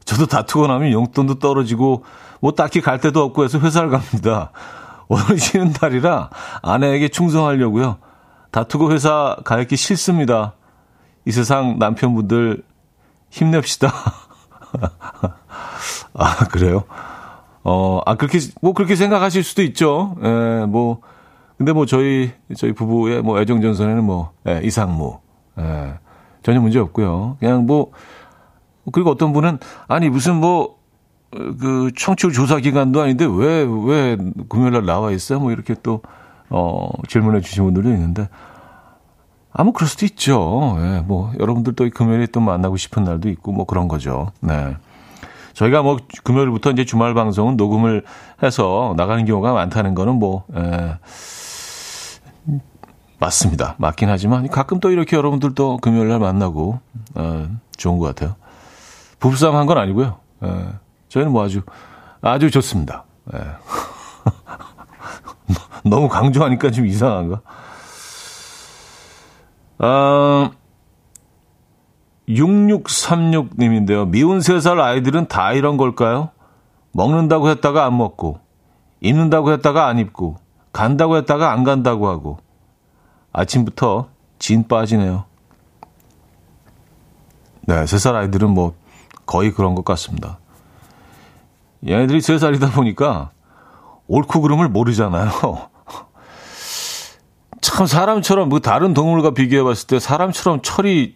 저도 0.05 0.25
다투고 0.25 0.67
나면 0.67 0.91
용돈도 0.91 1.39
떨어지고 1.39 2.03
뭐 2.39 2.51
딱히 2.53 2.81
갈 2.81 2.99
데도 2.99 3.21
없고 3.23 3.43
해서 3.43 3.59
회사를 3.59 3.89
갑니다. 3.89 4.51
오늘 5.09 5.37
쉬는 5.37 5.73
날이라 5.81 6.29
아내에게 6.61 7.09
충성하려고요. 7.09 7.97
다투고 8.51 8.91
회사 8.91 9.35
가기 9.43 9.75
싫습니다. 9.75 10.53
이 11.25 11.31
세상 11.31 11.77
남편분들 11.77 12.63
힘냅시다. 13.29 13.91
아, 16.13 16.35
그래요? 16.49 16.83
어, 17.63 17.99
아, 18.05 18.15
그렇게, 18.15 18.39
뭐 18.61 18.73
그렇게 18.73 18.95
생각하실 18.95 19.43
수도 19.43 19.61
있죠. 19.63 20.15
예, 20.23 20.65
뭐, 20.67 21.01
근데 21.57 21.73
뭐 21.73 21.85
저희, 21.85 22.31
저희 22.55 22.71
부부의 22.71 23.21
뭐 23.21 23.39
애정전선에는 23.41 24.03
뭐, 24.03 24.31
예, 24.47 24.61
이상무, 24.63 25.19
예, 25.59 25.93
전혀 26.43 26.59
문제 26.59 26.79
없고요. 26.79 27.37
그냥 27.39 27.65
뭐 27.65 27.91
그리고 28.91 29.11
어떤 29.11 29.33
분은 29.33 29.59
아니 29.87 30.09
무슨 30.09 30.35
뭐 30.35 30.77
그 31.31 31.91
청취율 31.95 32.31
조사 32.31 32.57
기간도 32.57 33.01
아닌데 33.01 33.25
왜 33.29 33.63
왜 33.63 34.17
금요일 34.49 34.73
날 34.73 34.85
나와 34.85 35.11
있어? 35.11 35.39
뭐 35.39 35.51
이렇게 35.51 35.75
또 35.83 36.01
어, 36.49 36.89
질문해 37.09 37.41
주신 37.41 37.65
분들도 37.65 37.89
있는데 37.89 38.29
아무 39.51 39.73
그럴 39.73 39.87
수도 39.87 40.05
있죠. 40.05 40.77
예, 40.79 41.03
뭐 41.05 41.31
여러분들 41.39 41.73
또 41.73 41.89
금요일에 41.89 42.27
또 42.27 42.39
만나고 42.39 42.77
싶은 42.77 43.03
날도 43.03 43.29
있고 43.29 43.51
뭐 43.51 43.65
그런 43.65 43.87
거죠. 43.87 44.31
네. 44.39 44.77
저희가 45.53 45.81
뭐 45.81 45.97
금요일부터 46.23 46.71
이제 46.71 46.85
주말 46.85 47.13
방송은 47.15 47.57
녹음을 47.57 48.03
해서 48.43 48.93
나가는 48.95 49.25
경우가 49.25 49.53
많다는 49.53 49.95
거는 49.95 50.15
뭐 50.15 50.45
예. 50.55 50.97
맞습니다. 53.19 53.75
맞긴 53.77 54.09
하지만 54.09 54.47
가끔 54.47 54.79
또 54.79 54.91
이렇게 54.91 55.15
여러분들도 55.17 55.77
금요일 55.77 56.09
날 56.09 56.19
만나고 56.19 56.79
어, 57.15 57.47
좋은 57.77 57.97
것 57.97 58.05
같아요. 58.07 58.35
부부싸움 59.19 59.55
한 59.55 59.65
건 59.65 59.77
아니고요. 59.79 60.17
어, 60.41 60.73
저희는 61.09 61.31
뭐 61.31 61.43
아주 61.43 61.61
아주 62.21 62.51
좋습니다. 62.51 63.05
예. 63.33 63.39
너무 65.89 66.09
강조하니까 66.09 66.69
좀 66.71 66.85
이상한가? 66.85 67.41
어, 69.79 70.51
6636님인데요. 72.27 74.07
미운 74.07 74.39
3살 74.39 74.79
아이들은 74.79 75.27
다 75.27 75.53
이런 75.53 75.77
걸까요? 75.77 76.29
먹는다고 76.91 77.49
했다가 77.49 77.85
안 77.85 77.97
먹고, 77.97 78.39
입는다고 79.01 79.51
했다가 79.53 79.87
안 79.87 79.99
입고, 79.99 80.37
간다고 80.73 81.15
했다가 81.17 81.51
안 81.51 81.63
간다고 81.63 82.09
하고, 82.09 82.39
아침부터 83.37 84.07
진 84.39 84.67
빠지네요. 84.67 85.25
네, 87.61 87.85
세 87.85 87.97
살 87.97 88.15
아이들은 88.15 88.49
뭐 88.49 88.73
거의 89.25 89.51
그런 89.53 89.75
것 89.75 89.83
같습니다. 89.85 90.39
얘네들이 91.87 92.21
세 92.21 92.37
살이다 92.37 92.71
보니까 92.71 93.31
옳고 94.07 94.41
그름을 94.41 94.69
모르잖아요. 94.69 95.29
참 97.61 97.85
사람처럼 97.85 98.49
뭐 98.49 98.59
다른 98.59 98.93
동물과 98.93 99.31
비교해 99.31 99.63
봤을 99.63 99.87
때 99.87 99.99
사람처럼 99.99 100.61
철이 100.61 101.15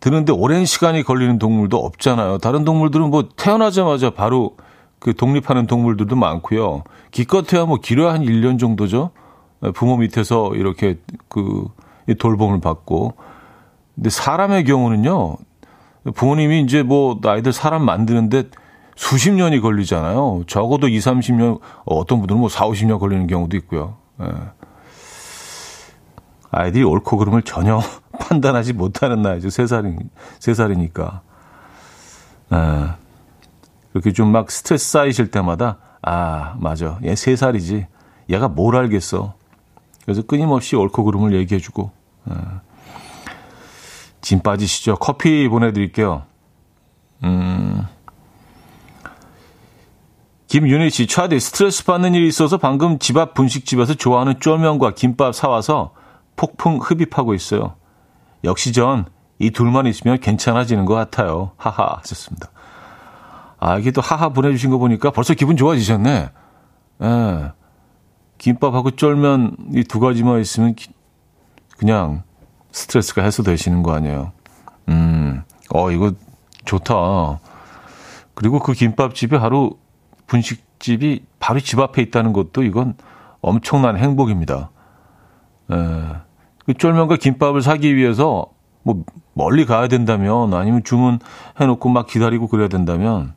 드는데 0.00 0.32
오랜 0.32 0.66
시간이 0.66 1.02
걸리는 1.02 1.38
동물도 1.38 1.78
없잖아요. 1.78 2.38
다른 2.38 2.64
동물들은 2.64 3.10
뭐 3.10 3.28
태어나자마자 3.36 4.10
바로 4.10 4.56
그 4.98 5.14
독립하는 5.14 5.66
동물들도 5.66 6.14
많고요. 6.14 6.84
기껏해야 7.10 7.64
뭐 7.64 7.78
길어야 7.78 8.12
한 8.12 8.22
1년 8.22 8.58
정도죠. 8.60 9.10
부모 9.74 9.96
밑에서 9.96 10.54
이렇게 10.54 10.98
그 11.34 12.14
돌봄을 12.18 12.60
받고. 12.60 13.14
근데 13.94 14.10
사람의 14.10 14.64
경우는요. 14.64 15.36
부모님이 16.14 16.62
이제 16.62 16.82
뭐 16.82 17.18
아이들 17.24 17.52
사람 17.52 17.84
만드는데 17.84 18.44
수십 18.96 19.32
년이 19.32 19.60
걸리잖아요. 19.60 20.44
적어도 20.46 20.86
2, 20.88 20.98
30년, 20.98 21.58
어떤 21.84 22.18
분들은 22.18 22.38
뭐 22.38 22.48
4, 22.48 22.66
50년 22.68 22.98
걸리는 23.00 23.26
경우도 23.26 23.56
있고요. 23.58 23.96
예. 24.22 24.26
아이들이 26.50 26.84
옳고 26.84 27.16
그름을 27.16 27.42
전혀 27.42 27.80
판단하지 28.20 28.74
못하는 28.74 29.22
나이죠. 29.22 29.48
3살이, 29.48 29.98
3살이니까. 30.38 31.20
예. 32.52 32.92
그렇게 33.92 34.12
좀 34.12 34.30
막 34.30 34.50
스트레스 34.50 34.90
쌓이실 34.90 35.30
때마다, 35.30 35.78
아, 36.02 36.54
맞아. 36.58 36.98
얘 37.04 37.14
3살이지. 37.14 37.86
얘가 38.30 38.48
뭘 38.48 38.76
알겠어. 38.76 39.34
그래서 40.04 40.22
끊임없이 40.22 40.76
옳고 40.76 41.04
그름을 41.04 41.34
얘기해주고, 41.34 41.90
예. 42.30 42.34
진 44.20 44.40
빠지시죠. 44.42 44.96
커피 44.96 45.48
보내드릴게요. 45.48 46.22
음. 47.24 47.86
김윤희 50.48 50.90
씨, 50.90 51.06
차디 51.06 51.40
스트레스 51.40 51.84
받는 51.84 52.14
일이 52.14 52.28
있어서 52.28 52.58
방금 52.58 52.98
집 52.98 53.16
앞 53.16 53.34
분식집에서 53.34 53.94
좋아하는 53.94 54.38
쫄면과 54.40 54.94
김밥 54.94 55.34
사와서 55.34 55.94
폭풍 56.36 56.78
흡입하고 56.78 57.34
있어요. 57.34 57.74
역시 58.44 58.72
전 58.72 59.14
이 59.38 59.50
둘만 59.50 59.86
있으면 59.86 60.20
괜찮아지는 60.20 60.84
것 60.84 60.94
같아요. 60.94 61.52
하하 61.56 61.98
하셨습니다. 61.98 62.50
아, 63.58 63.78
이게 63.78 63.90
또 63.90 64.00
하하 64.00 64.28
보내주신 64.28 64.70
거 64.70 64.78
보니까 64.78 65.10
벌써 65.10 65.34
기분 65.34 65.56
좋아지셨네. 65.56 66.30
예. 67.02 67.52
김밥하고 68.44 68.90
쫄면 68.90 69.56
이 69.72 69.84
두 69.84 70.00
가지만 70.00 70.38
있으면 70.38 70.74
그냥 71.78 72.24
스트레스가 72.72 73.22
해소되시는 73.22 73.82
거 73.82 73.94
아니에요. 73.94 74.32
음, 74.90 75.42
어, 75.70 75.90
이거 75.90 76.12
좋다. 76.66 77.40
그리고 78.34 78.58
그 78.58 78.74
김밥집이 78.74 79.36
하루 79.36 79.78
분식집이 80.26 81.24
바로 81.38 81.58
집 81.60 81.80
앞에 81.80 82.02
있다는 82.02 82.34
것도 82.34 82.64
이건 82.64 82.96
엄청난 83.40 83.96
행복입니다. 83.96 84.70
에, 85.70 85.76
그 86.66 86.74
쫄면과 86.74 87.16
김밥을 87.16 87.62
사기 87.62 87.96
위해서 87.96 88.46
뭐 88.82 89.04
멀리 89.32 89.64
가야 89.64 89.88
된다면 89.88 90.52
아니면 90.52 90.82
주문해놓고 90.84 91.88
막 91.88 92.06
기다리고 92.06 92.48
그래야 92.48 92.68
된다면 92.68 93.32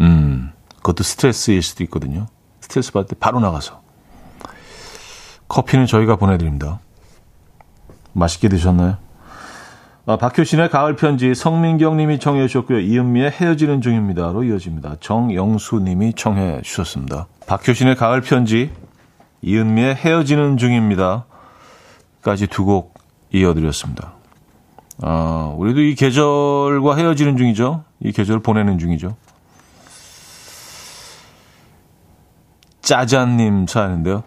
음 0.00 0.52
그것도 0.76 1.02
스트레스일 1.02 1.62
수도 1.62 1.82
있거든요. 1.84 2.28
스트레스 2.66 2.92
받을 2.92 3.06
때 3.08 3.16
바로 3.18 3.38
나가서 3.40 3.80
커피는 5.48 5.86
저희가 5.86 6.16
보내드립니다. 6.16 6.80
맛있게 8.12 8.48
드셨나요? 8.48 8.96
아, 10.06 10.16
박효신의 10.16 10.70
가을 10.70 10.96
편지 10.96 11.34
성민경 11.34 11.96
님이 11.96 12.18
청해 12.18 12.46
주셨고요. 12.48 12.80
이은미의 12.80 13.30
헤어지는 13.30 13.80
중입니다로 13.80 14.44
이어집니다. 14.44 14.96
정영수 15.00 15.80
님이 15.80 16.12
청해 16.14 16.62
주셨습니다. 16.62 17.26
박효신의 17.46 17.96
가을 17.96 18.20
편지, 18.20 18.72
이은미의 19.42 19.94
헤어지는 19.96 20.56
중입니다. 20.56 21.26
까지 22.22 22.46
두 22.48 22.64
곡 22.64 22.94
이어드렸습니다. 23.32 24.12
아, 25.02 25.52
우리도 25.56 25.80
이 25.80 25.94
계절과 25.94 26.96
헤어지는 26.96 27.36
중이죠. 27.36 27.84
이 28.00 28.12
계절 28.12 28.40
보내는 28.40 28.78
중이죠. 28.78 29.16
짜잔님 32.86 33.66
사연인데요. 33.66 34.22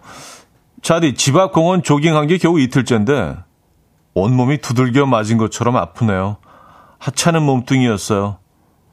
차디, 0.82 1.14
집 1.14 1.36
앞 1.36 1.52
공원 1.52 1.82
조깅한 1.82 2.26
게 2.26 2.36
겨우 2.36 2.60
이틀째인데, 2.60 3.36
온몸이 4.14 4.58
두들겨 4.58 5.06
맞은 5.06 5.38
것처럼 5.38 5.76
아프네요. 5.76 6.36
하찮은 6.98 7.42
몸뚱이였어요. 7.42 8.36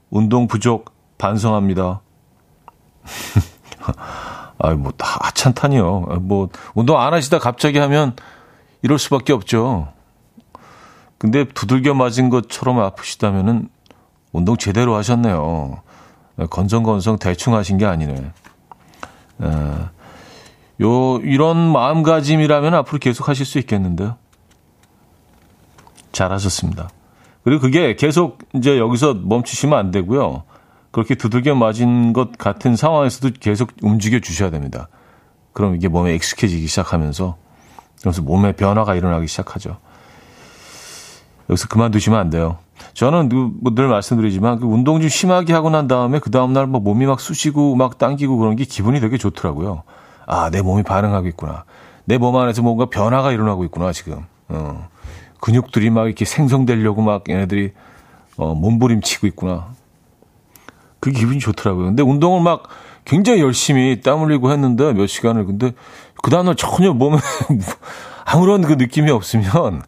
운동 0.10 0.48
부족 0.48 0.94
반성합니다. 1.18 2.02
아, 4.60 4.70
뭐, 4.74 4.94
하찮다니요. 5.00 6.00
뭐, 6.22 6.50
운동 6.74 7.00
안 7.00 7.14
하시다 7.14 7.40
갑자기 7.40 7.78
하면 7.78 8.16
이럴 8.82 8.98
수밖에 8.98 9.34
없죠. 9.34 9.90
근데 11.18 11.44
두들겨 11.44 11.94
맞은 11.94 12.30
것처럼 12.30 12.80
아프시다면은 12.80 13.70
운동 14.32 14.56
제대로 14.56 14.96
하셨네요. 14.96 15.82
건성건성 16.50 17.18
대충 17.18 17.56
하신 17.56 17.78
게 17.78 17.86
아니네. 17.86 18.32
에, 19.42 19.48
요, 20.82 21.18
이런 21.18 21.72
마음가짐이라면 21.72 22.74
앞으로 22.76 23.00
계속 23.00 23.30
하실 23.30 23.46
수 23.46 23.58
있겠는데요. 23.60 24.18
잘하셨습니다. 26.12 26.90
그리고 27.44 27.62
그게 27.62 27.96
계속 27.96 28.40
이제 28.54 28.78
여기서 28.78 29.14
멈추시면 29.14 29.78
안 29.78 29.92
되고요. 29.92 30.44
그렇게 30.92 31.16
두들겨 31.16 31.56
맞은 31.56 32.14
것 32.14 32.38
같은 32.38 32.76
상황에서도 32.76 33.36
계속 33.40 33.72
움직여 33.82 34.20
주셔야 34.20 34.50
됩니다. 34.50 34.90
그럼 35.54 35.76
이게 35.76 35.88
몸에 35.88 36.14
익숙해지기 36.16 36.68
시작하면서 36.68 37.38
그래서 38.02 38.22
몸에 38.22 38.52
변화가 38.52 38.96
일어나기 38.96 39.28
시작하죠. 39.28 39.78
여기서 41.50 41.68
그만두시면 41.68 42.20
안 42.20 42.30
돼요. 42.30 42.60
저는 42.94 43.30
뭐늘 43.62 43.88
말씀드리지만 43.88 44.60
그 44.60 44.68
운동 44.68 45.00
좀 45.00 45.10
심하게 45.10 45.54
하고 45.54 45.70
난 45.70 45.88
다음에 45.88 46.20
그 46.20 46.32
다음날 46.32 46.68
뭐 46.68 46.82
몸이 46.82 47.06
막 47.06 47.20
쑤시고 47.20 47.76
막 47.76 47.98
당기고 47.98 48.38
그런 48.38 48.56
게 48.56 48.66
기분이 48.66 49.00
되게 49.00 49.18
좋더라고요. 49.18 49.84
아, 50.26 50.50
내 50.50 50.62
몸이 50.62 50.84
반응하고 50.84 51.28
있구나. 51.28 51.64
내 52.06 52.18
몸 52.18 52.36
안에서 52.38 52.62
뭔가 52.62 52.86
변화가 52.86 53.32
일어나고 53.32 53.64
있구나, 53.66 53.92
지금. 53.92 54.26
어. 54.50 54.88
근육들이 55.42 55.90
막 55.90 56.06
이렇게 56.06 56.26
생성되려고 56.26 57.02
막 57.02 57.24
얘네들이 57.30 57.74
어, 58.38 58.54
몸부림치고 58.56 59.28
있구나. 59.28 59.68
그 61.00 61.12
기분이 61.12 61.40
좋더라고요. 61.40 61.86
근데 61.86 62.04
운동을 62.04 62.42
막 62.42 62.64
굉장히 63.06 63.42
열심히 63.42 64.02
땀 64.02 64.22
흘리고 64.22 64.52
했는데 64.52 64.94
몇 64.94 65.08
시간을 65.08 65.46
근데 65.46 65.74
그 66.24 66.32
다음날 66.32 66.56
전혀 66.56 66.94
몸에 66.94 67.18
아무런 68.26 68.62
그 68.62 68.74
느낌이 68.74 69.12
없으면 69.12 69.84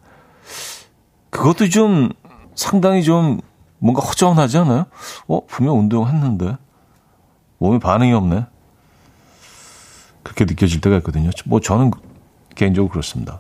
그것도 1.29 1.69
좀 1.69 2.09
상당히 2.59 3.03
좀 3.03 3.39
뭔가 3.79 4.01
허전하지 4.01 4.57
않아요? 4.59 4.85
어, 5.27 5.45
분명 5.47 5.79
운동했는데 5.79 6.57
몸에 7.57 7.79
반응이 7.79 8.11
없네. 8.13 8.45
그렇게 10.23 10.45
느껴질 10.45 10.81
때가 10.81 10.97
있거든요. 10.97 11.29
뭐 11.45 11.61
저는 11.61 11.91
개인적으로 12.55 12.91
그렇습니다. 12.91 13.39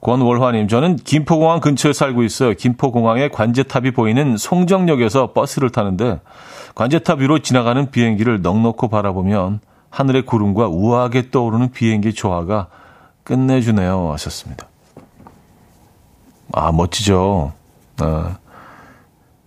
권월화님, 0.00 0.68
저는 0.68 0.96
김포공항 0.96 1.60
근처에 1.60 1.92
살고 1.92 2.22
있어요. 2.22 2.54
김포공항에 2.54 3.28
관제탑이 3.28 3.90
보이는 3.90 4.36
송정역에서 4.36 5.32
버스를 5.32 5.70
타는데 5.70 6.20
관제탑 6.74 7.20
위로 7.20 7.40
지나가는 7.40 7.90
비행기를 7.90 8.40
넉넉히 8.40 8.88
바라보면 8.88 9.60
하늘의 9.90 10.24
구름과 10.24 10.68
우아하게 10.68 11.30
떠오르는 11.30 11.72
비행기 11.72 12.14
조화가 12.14 12.68
끝내주네요. 13.26 14.12
하셨습니다. 14.12 14.68
아, 16.52 16.70
멋지죠. 16.72 17.52
아. 17.98 18.38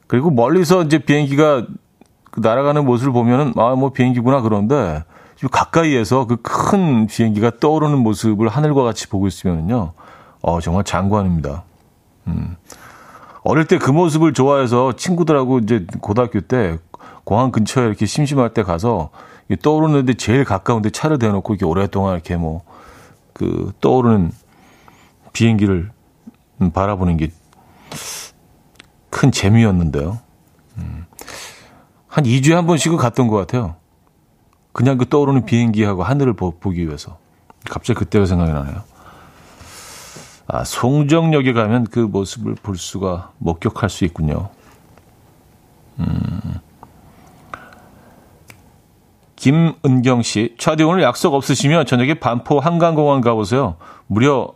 그리고 0.08 0.30
멀리서 0.32 0.84
이제 0.84 1.00
비행기가 1.00 1.66
그 2.30 2.42
날아가는 2.42 2.86
모습을 2.86 3.14
보면은, 3.14 3.54
아, 3.56 3.76
뭐 3.76 3.92
비행기구나 3.92 4.42
그런데 4.42 5.04
가까이에서 5.52 6.28
그 6.28 6.38
큰 6.42 7.08
비행기가 7.08 7.52
떠오르는 7.60 7.98
모습을 8.00 8.50
하늘과 8.50 8.84
같이 8.84 9.08
보고 9.08 9.28
있으면은요. 9.28 9.94
어, 10.42 10.60
정말 10.62 10.84
장관입니다. 10.84 11.64
음. 12.28 12.58
어릴 13.44 13.66
때 13.66 13.78
그 13.78 13.92
모습을 13.92 14.34
좋아해서 14.34 14.94
친구들하고 14.98 15.60
이제 15.60 15.86
고등학교 16.02 16.42
때 16.42 16.78
공항 17.24 17.52
근처에 17.52 17.86
이렇게 17.86 18.06
심심할 18.06 18.54
때 18.54 18.64
가서 18.64 19.10
떠오르는데 19.64 20.16
제일 20.16 20.44
가까운데 20.44 20.90
차를 20.90 21.18
대놓고 21.18 21.54
이렇게 21.54 21.66
오랫동안 21.66 22.14
이렇게 22.16 22.36
뭐 22.36 22.64
그 23.40 23.72
떠오르는 23.82 24.32
비행기를 25.34 25.92
바라보는 26.74 27.18
게 27.18 27.32
큰 29.10 29.32
재미였는데요. 29.32 30.20
음. 30.78 31.06
한 32.08 32.24
2주에 32.24 32.54
한 32.54 32.66
번씩은 32.66 32.98
갔던 32.98 33.28
것 33.28 33.36
같아요. 33.36 33.76
그냥 34.72 34.98
그 34.98 35.10
떠오르는 35.10 35.46
비행기하고 35.46 36.04
하늘을 36.04 36.34
보기 36.34 36.88
위해서. 36.88 37.18
갑자기 37.70 38.00
그때가 38.00 38.26
생각이 38.26 38.52
나네요. 38.52 38.82
아, 40.48 40.64
송정역에 40.64 41.54
가면 41.54 41.86
그 41.86 42.00
모습을 42.00 42.56
볼 42.56 42.78
수가 42.78 43.34
목격할 43.40 43.90
수 43.90 44.06
있군요. 44.06 44.50
음. 46.00 46.40
김은경 49.40 50.22
씨, 50.22 50.54
차디 50.60 50.84
오늘 50.84 51.02
약속 51.02 51.34
없으시면 51.34 51.86
저녁에 51.86 52.16
반포 52.16 52.60
한강공원 52.60 53.22
가보세요. 53.22 53.78
무려 54.06 54.52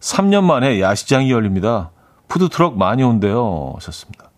3년 0.00 0.44
만에 0.44 0.80
야시장이 0.80 1.30
열립니다. 1.30 1.90
푸드트럭 2.28 2.78
많이 2.78 3.02
온대요. 3.02 3.74
하셨습니다. 3.74 4.30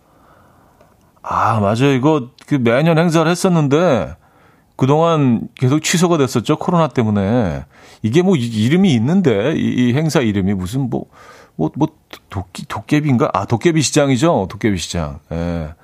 아, 1.23 1.61
맞아요. 1.61 1.93
이거 1.93 2.31
그 2.47 2.57
매년 2.57 2.99
행사를 2.99 3.31
했었는데 3.31 4.17
그동안 4.77 5.49
계속 5.55 5.81
취소가 5.81 6.19
됐었죠. 6.19 6.57
코로나 6.57 6.89
때문에. 6.89 7.65
이게 8.03 8.23
뭐 8.23 8.35
이름이 8.35 8.93
있는데 8.95 9.55
이, 9.57 9.91
이 9.91 9.95
행사 9.95 10.21
이름이 10.21 10.55
무슨 10.55 10.91
뭐 10.91 11.07
뭐, 11.57 11.71
뭐, 11.77 11.87
도깨, 12.31 12.65
도깨비인가? 12.69 13.31
아, 13.33 13.45
도깨비 13.45 13.81
시장이죠? 13.81 14.49
도깨비 14.51 14.77
시장. 14.77 15.21
예. 15.31 15.75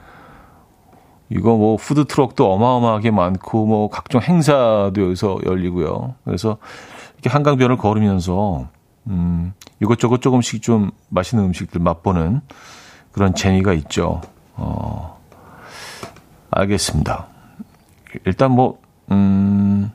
이거 1.30 1.56
뭐, 1.56 1.76
food 1.76 2.06
truck도 2.06 2.52
어마어마하게 2.52 3.10
많고, 3.12 3.66
뭐, 3.66 3.88
각종 3.88 4.20
행사도 4.20 4.94
여기서 5.00 5.38
열리고요. 5.44 6.14
그래서, 6.24 6.58
이렇게 7.14 7.30
한강변을 7.30 7.76
걸으면서, 7.76 8.68
음, 9.06 9.52
이것저것 9.80 10.20
조금씩 10.20 10.60
좀 10.62 10.90
맛있는 11.08 11.44
음식들 11.44 11.80
맛보는 11.80 12.40
그런 13.12 13.34
재미가 13.34 13.72
있죠. 13.74 14.20
어, 14.56 15.18
알겠습니다. 16.50 17.26
일단 18.26 18.50
뭐, 18.50 18.80
음, 19.12 19.92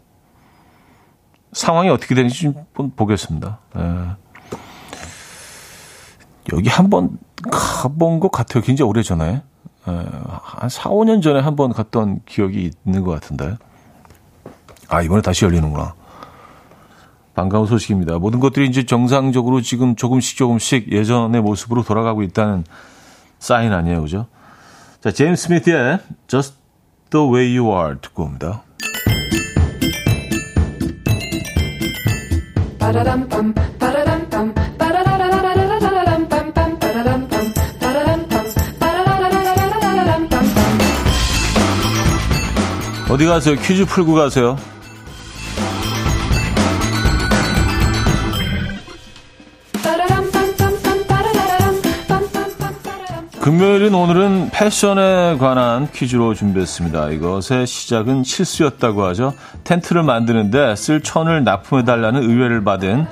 상황이 1.51 1.89
어떻게 1.89 2.15
되는지 2.15 2.53
좀 2.75 2.91
보겠습니다. 2.95 3.59
예. 3.77 3.81
여기 6.53 6.69
한 6.69 6.89
번 6.89 7.17
가본 7.51 8.19
것 8.19 8.31
같아요. 8.31 8.63
굉장히 8.63 8.89
오래 8.89 9.01
전에. 9.03 9.41
예, 9.87 10.05
한 10.41 10.69
4, 10.69 10.89
5년 10.89 11.21
전에 11.21 11.39
한 11.39 11.55
번 11.55 11.71
갔던 11.73 12.21
기억이 12.25 12.71
있는 12.85 13.03
것 13.03 13.11
같은데. 13.11 13.55
아, 14.89 15.01
이번에 15.01 15.21
다시 15.21 15.45
열리는구나. 15.45 15.93
반가운 17.33 17.65
소식입니다. 17.67 18.17
모든 18.17 18.39
것들이 18.39 18.67
이제 18.67 18.85
정상적으로 18.85 19.61
지금 19.61 19.95
조금씩 19.95 20.37
조금씩 20.37 20.91
예전의 20.91 21.41
모습으로 21.41 21.83
돌아가고 21.83 22.23
있다는 22.23 22.63
사인 23.39 23.73
아니에요. 23.73 24.01
그죠? 24.01 24.27
자, 25.01 25.11
제임스 25.11 25.47
스미스의 25.47 25.99
Just 26.27 26.55
the 27.09 27.25
way 27.27 27.57
you 27.57 27.71
are 27.77 27.95
듣고 28.01 28.23
옵니다. 28.23 28.63
어디 43.15 43.25
가세요? 43.25 43.55
퀴즈 43.55 43.85
풀고 43.85 44.13
가세요. 44.13 44.57
금요일인 53.39 53.93
오늘은 53.93 54.49
패션에 54.51 55.37
관한 55.37 55.89
퀴즈로 55.93 56.33
준비했습니다. 56.33 57.11
이것의 57.11 57.65
시작은 57.65 58.25
실수였다고 58.25 59.05
하죠. 59.05 59.33
텐트를 59.63 60.03
만드는데 60.03 60.75
쓸 60.75 60.99
천을 60.99 61.45
납품해달라는 61.45 62.21
의뢰를 62.21 62.65
받은 62.65 63.07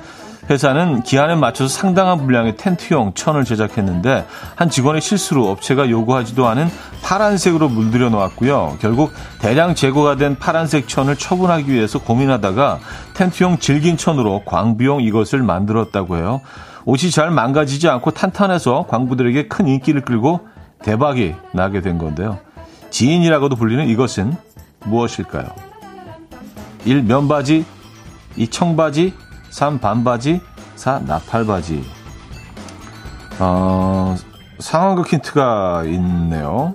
회사는 0.50 1.02
기한에 1.02 1.34
맞춰서 1.34 1.68
상당한 1.68 2.18
분량의 2.18 2.56
텐트용 2.56 3.14
천을 3.14 3.44
제작했는데 3.44 4.26
한 4.56 4.68
직원의 4.68 5.00
실수로 5.00 5.48
업체가 5.50 5.88
요구하지도 5.88 6.46
않은 6.46 6.68
파란색으로 7.02 7.68
물들여 7.68 8.10
놓았고요. 8.10 8.76
결국 8.80 9.12
대량 9.40 9.74
재고가 9.74 10.16
된 10.16 10.36
파란색 10.38 10.88
천을 10.88 11.16
처분하기 11.16 11.72
위해서 11.72 11.98
고민하다가 11.98 12.80
텐트용 13.14 13.58
질긴 13.58 13.96
천으로 13.96 14.42
광비용 14.44 15.02
이것을 15.02 15.42
만들었다고 15.42 16.16
해요. 16.16 16.40
옷이 16.84 17.10
잘 17.10 17.30
망가지지 17.30 17.88
않고 17.88 18.10
탄탄해서 18.10 18.86
광부들에게 18.88 19.48
큰 19.48 19.68
인기를 19.68 20.02
끌고 20.02 20.40
대박이 20.82 21.34
나게 21.52 21.80
된 21.80 21.96
건데요. 21.96 22.38
지인이라고도 22.90 23.56
불리는 23.56 23.88
이것은 23.88 24.36
무엇일까요? 24.84 25.46
1. 26.84 27.02
면바지 27.04 27.64
2. 28.36 28.48
청바지 28.48 29.14
3. 29.54 29.78
반바지 29.78 30.40
4. 30.74 30.98
나팔바지 31.06 31.84
어, 33.38 34.16
상황극 34.58 35.12
힌트가 35.12 35.84
있네요. 35.84 36.74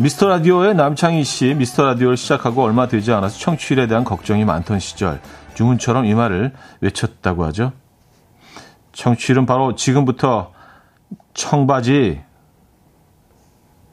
미스터 0.00 0.26
라디오의 0.26 0.74
남창희 0.74 1.22
씨, 1.22 1.54
미스터 1.54 1.84
라디오를 1.84 2.16
시작하고 2.16 2.64
얼마 2.64 2.88
되지 2.88 3.12
않아서 3.12 3.38
청취율에 3.38 3.86
대한 3.86 4.02
걱정이 4.02 4.44
많던 4.44 4.80
시절, 4.80 5.20
주문처럼 5.54 6.06
이 6.06 6.14
말을 6.14 6.54
외쳤다고 6.80 7.44
하죠. 7.46 7.70
청취율은 8.92 9.46
바로 9.46 9.76
지금부터 9.76 10.52
청바지. 11.34 12.20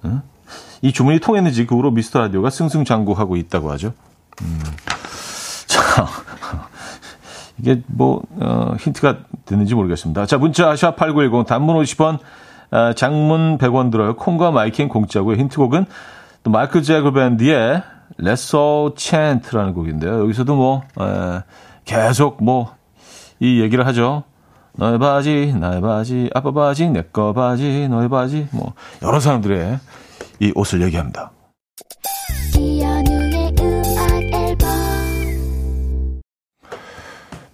응? 0.05 0.21
이 0.81 0.91
주문이 0.91 1.19
통했는지 1.19 1.67
그 1.67 1.75
후로 1.75 1.91
미스터 1.91 2.21
라디오가 2.21 2.49
승승장구하고 2.49 3.35
있다고 3.35 3.71
하죠. 3.73 3.93
음. 4.41 4.59
자, 5.67 6.07
이게 7.59 7.81
뭐 7.87 8.21
어, 8.39 8.75
힌트가 8.79 9.17
됐는지 9.45 9.75
모르겠습니다. 9.75 10.25
자, 10.25 10.37
문자 10.37 10.73
샵8910 10.73 11.45
단문 11.45 11.75
50원, 11.77 12.19
어, 12.71 12.93
장문 12.93 13.57
100원 13.57 13.91
들어요. 13.91 14.15
콩과 14.15 14.51
마이킹 14.51 14.89
공짜고요. 14.89 15.37
힌트곡은 15.37 15.85
또 16.43 16.51
마이클 16.51 16.81
제거 16.83 17.11
밴드의 17.11 17.81
Let's 18.19 18.55
All 18.57 18.93
Chant라는 18.97 19.73
곡인데요. 19.73 20.19
여기서도 20.21 20.55
뭐 20.55 20.83
에, 20.99 21.41
계속 21.85 22.43
뭐 22.43 22.75
이 23.39 23.59
얘기를 23.61 23.85
하죠. 23.87 24.23
너의 24.77 24.97
바지, 24.97 25.53
나의 25.57 25.81
바지, 25.81 26.29
아빠 26.33 26.51
바지, 26.51 26.89
내 26.89 27.01
거 27.11 27.33
바지, 27.33 27.87
너의 27.89 28.07
바지, 28.09 28.47
뭐 28.51 28.73
여러 29.03 29.19
사람들의 29.19 29.77
이 30.39 30.51
옷을 30.55 30.81
얘기합니다. 30.83 31.31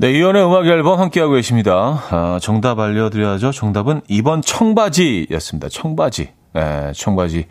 네, 0.01 0.13
이연의 0.13 0.43
음악 0.43 0.65
앨범 0.65 0.99
함께하고 0.99 1.35
계십니다. 1.35 2.01
아, 2.09 2.39
정답 2.41 2.79
알려드려야죠. 2.79 3.51
정답은 3.51 4.01
2번 4.09 4.41
청바지였습니다. 4.43 5.69
청바지. 5.69 6.29
네, 6.53 6.91
청바지. 6.95 7.45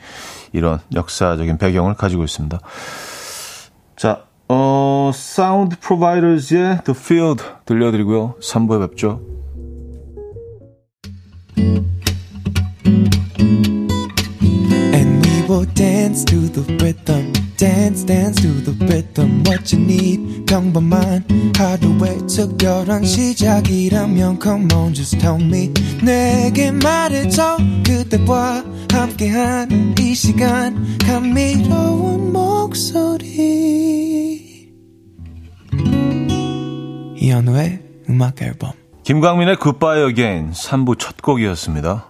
이런 0.52 0.80
역사적인 0.92 1.58
배경을 1.58 1.94
가지고 1.94 2.24
있습니다. 2.24 2.58
자, 3.94 4.24
어, 4.48 5.12
사운드 5.14 5.78
프로바이더즈의 5.78 6.80
The 6.82 6.98
Field 6.98 7.44
들려드리고요. 7.66 8.34
3부에 8.42 8.88
뵙죠. 8.88 9.20
will 15.48 15.64
dance 15.74 16.24
to 16.24 16.48
the 16.48 16.62
rhythm. 16.78 17.39
Dance, 17.60 18.06
dance 18.06 18.40
to 18.40 18.48
the 18.64 18.72
rhythm. 18.86 19.42
What 19.46 19.76
you 19.76 19.84
need, 19.84 20.46
평범한 20.46 21.52
하루의 21.54 22.26
특별한 22.26 23.04
시작이라면 23.04 24.40
Come 24.42 24.72
on, 24.72 24.94
just 24.94 25.18
tell 25.18 25.38
me. 25.38 25.70
내게 26.02 26.70
말해줘. 26.70 27.58
그대와 27.84 28.64
함께한 28.90 29.94
이 30.00 30.14
시간. 30.14 30.96
감미로운 31.06 32.32
목소리. 32.32 33.28
이현우의 37.18 37.82
음악 38.08 38.40
앨범. 38.40 38.72
김광민의 39.02 39.58
Goodbye 39.62 40.08
Again 40.08 40.52
3부 40.52 40.98
첫 40.98 41.20
곡이었습니다. 41.20 42.09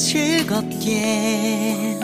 즐겁게 0.00 1.98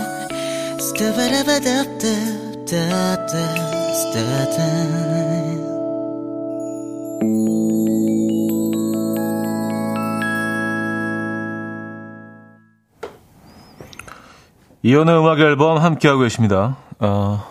이연의 14.82 15.18
음악 15.18 15.40
앨범 15.40 15.78
함께하고 15.78 16.20
계십니다. 16.20 16.76
어, 16.98 17.42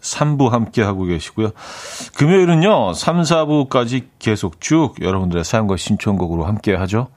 3부 0.00 0.48
함께하고 0.48 1.04
계시고요. 1.04 1.50
금요일은요, 2.16 2.94
3, 2.94 3.20
4부까지 3.20 4.06
계속 4.18 4.60
쭉 4.62 4.94
여러분들의 5.02 5.44
사연과 5.44 5.76
신청곡으로 5.76 6.44
함께하죠. 6.44 7.08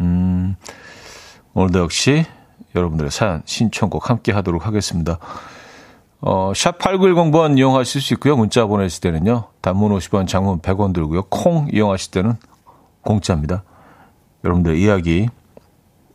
음, 0.00 0.56
오늘도 1.54 1.80
역시 1.80 2.24
여러분들의 2.74 3.10
사연, 3.10 3.42
신청곡 3.44 4.08
함께 4.08 4.32
하도록 4.32 4.64
하겠습니다. 4.64 5.18
어, 6.20 6.52
샵 6.54 6.78
8910번 6.78 7.58
이용하실 7.58 8.00
수 8.00 8.14
있고요. 8.14 8.36
문자 8.36 8.66
보내실 8.66 9.00
때는요. 9.00 9.44
단문 9.60 9.92
50원, 9.96 10.28
장문 10.28 10.60
100원 10.60 10.92
들고요. 10.92 11.22
콩 11.24 11.68
이용하실 11.72 12.10
때는 12.12 12.34
공짜입니다. 13.02 13.64
여러분들의 14.44 14.80
이야기 14.80 15.28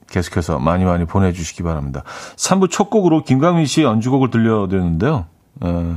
계속해서 0.09 0.59
많이 0.59 0.85
많이 0.85 1.05
보내주시기 1.05 1.63
바랍니다. 1.63 2.03
3부 2.35 2.69
첫 2.69 2.89
곡으로 2.89 3.23
김강민 3.23 3.65
씨의 3.65 3.87
연주곡을 3.87 4.29
들려드렸는데요. 4.29 5.25
에, 5.63 5.95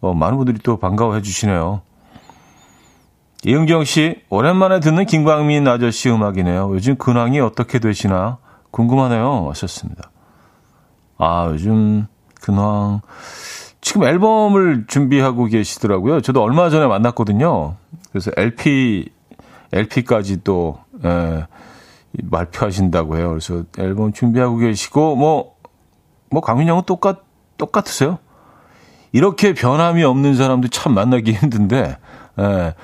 어, 0.00 0.14
많은 0.14 0.36
분들이 0.36 0.58
또 0.58 0.78
반가워해 0.78 1.22
주시네요. 1.22 1.82
이은경 3.44 3.84
씨, 3.84 4.22
오랜만에 4.28 4.80
듣는 4.80 5.06
김광민 5.06 5.66
아저씨 5.66 6.10
음악이네요. 6.10 6.74
요즘 6.74 6.96
근황이 6.96 7.40
어떻게 7.40 7.78
되시나 7.78 8.38
궁금하네요. 8.70 9.48
하셨습니다. 9.50 10.10
아, 11.18 11.48
요즘 11.50 12.06
근황. 12.40 13.00
지금 13.80 14.04
앨범을 14.04 14.86
준비하고 14.86 15.46
계시더라고요. 15.46 16.20
저도 16.20 16.42
얼마 16.42 16.70
전에 16.70 16.86
만났거든요. 16.86 17.76
그래서 18.10 18.30
LP, 18.36 19.10
LP까지 19.72 20.42
또, 20.44 20.78
에, 21.04 21.46
발표하신다고 22.30 23.16
해요. 23.16 23.28
그래서 23.30 23.64
앨범 23.78 24.12
준비하고 24.12 24.56
계시고, 24.56 25.16
뭐, 25.16 25.54
뭐, 26.30 26.40
강민 26.40 26.68
형은 26.68 26.82
똑같, 26.86 27.20
똑같으세요? 27.56 28.18
이렇게 29.12 29.54
변함이 29.54 30.04
없는 30.04 30.34
사람도 30.36 30.68
참 30.68 30.94
만나기 30.94 31.32
힘든데, 31.32 31.96
에, 32.38 32.74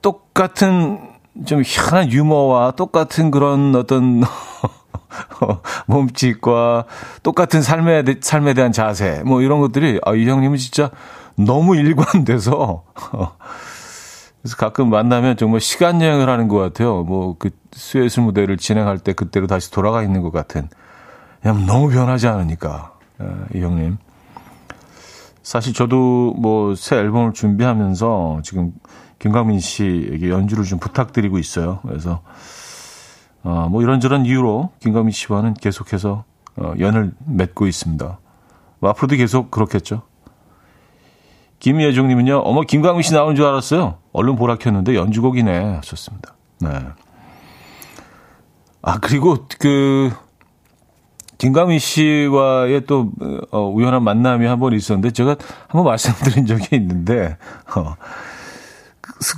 똑같은 0.00 0.98
좀 1.46 1.62
희한한 1.64 2.12
유머와 2.12 2.72
똑같은 2.72 3.30
그런 3.30 3.74
어떤 3.74 4.22
몸짓과 5.86 6.84
똑같은 7.22 7.62
삶에, 7.62 8.04
삶에 8.20 8.54
대한 8.54 8.72
자세, 8.72 9.22
뭐 9.24 9.42
이런 9.42 9.60
것들이, 9.60 10.00
아, 10.04 10.14
이 10.14 10.28
형님은 10.28 10.56
진짜 10.58 10.90
너무 11.36 11.76
일관돼서, 11.76 12.84
그래서 14.42 14.56
가끔 14.56 14.90
만나면 14.90 15.36
정말 15.36 15.60
시간 15.60 16.02
여행을 16.02 16.28
하는 16.28 16.48
것 16.48 16.58
같아요. 16.58 17.04
뭐 17.04 17.36
그 17.38 17.50
스웨스 17.72 18.20
무대를 18.20 18.56
진행할 18.56 18.98
때 18.98 19.12
그때로 19.12 19.46
다시 19.46 19.70
돌아가 19.70 20.02
있는 20.02 20.20
것 20.22 20.32
같은. 20.32 20.68
그냥 21.40 21.64
너무 21.66 21.88
변하지 21.90 22.28
않으니까, 22.28 22.92
이 23.54 23.60
형님. 23.60 23.98
사실 25.42 25.72
저도 25.74 26.34
뭐 26.38 26.74
새 26.74 26.96
앨범을 26.96 27.32
준비하면서 27.32 28.40
지금 28.44 28.72
김광민 29.18 29.60
씨에게 29.60 30.28
연주를 30.30 30.64
좀 30.64 30.78
부탁드리고 30.78 31.38
있어요. 31.38 31.80
그래서 31.86 32.22
어, 33.44 33.68
뭐 33.70 33.82
이런저런 33.82 34.24
이유로 34.26 34.70
김광민 34.80 35.10
씨와는 35.12 35.54
계속해서 35.54 36.24
어, 36.56 36.74
연을 36.78 37.12
맺고 37.26 37.66
있습니다. 37.66 38.18
뭐 38.80 38.90
앞으로도 38.90 39.16
계속 39.16 39.50
그렇겠죠. 39.50 40.02
김예종님은요, 41.60 42.38
어머 42.38 42.62
김광민 42.62 43.02
씨 43.02 43.14
나오는 43.14 43.36
줄 43.36 43.44
알았어요. 43.46 43.98
얼른 44.12 44.36
보라 44.36 44.56
켰는데 44.56 44.96
연주곡이네 44.96 45.76
하셨습니다. 45.76 46.34
네. 46.60 46.68
아 48.82 48.98
그리고 48.98 49.46
그 49.60 50.10
김광민 51.38 51.78
씨와의 51.78 52.84
또 52.86 53.12
어, 53.52 53.60
우연한 53.68 54.02
만남이 54.02 54.46
한 54.46 54.58
번 54.58 54.72
있었는데 54.74 55.12
제가 55.12 55.36
한번 55.68 55.84
말씀드린 55.84 56.46
적이 56.46 56.76
있는데 56.76 57.36
어, 57.76 57.94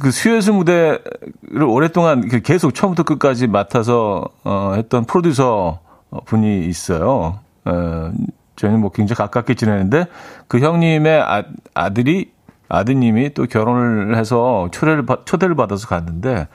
그 0.00 0.10
수요수 0.10 0.52
무대를 0.52 1.62
오랫동안 1.66 2.28
그 2.28 2.40
계속 2.40 2.74
처음부터 2.74 3.02
끝까지 3.02 3.46
맡아서 3.46 4.24
어, 4.44 4.72
했던 4.76 5.04
프로듀서 5.04 5.80
분이 6.26 6.66
있어요. 6.66 7.38
어, 7.64 8.12
저희는 8.56 8.80
뭐 8.80 8.90
굉장히 8.90 9.16
가깝게 9.16 9.54
지내는데 9.54 10.06
그 10.48 10.60
형님의 10.60 11.20
아, 11.20 11.44
아들이 11.74 12.32
아드님이 12.68 13.34
또 13.34 13.46
결혼을 13.46 14.16
해서 14.16 14.68
초대를 14.72 15.04
초대를 15.24 15.54
받아서 15.54 15.86
갔는데 15.86 16.48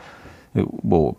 뭐 0.84 1.14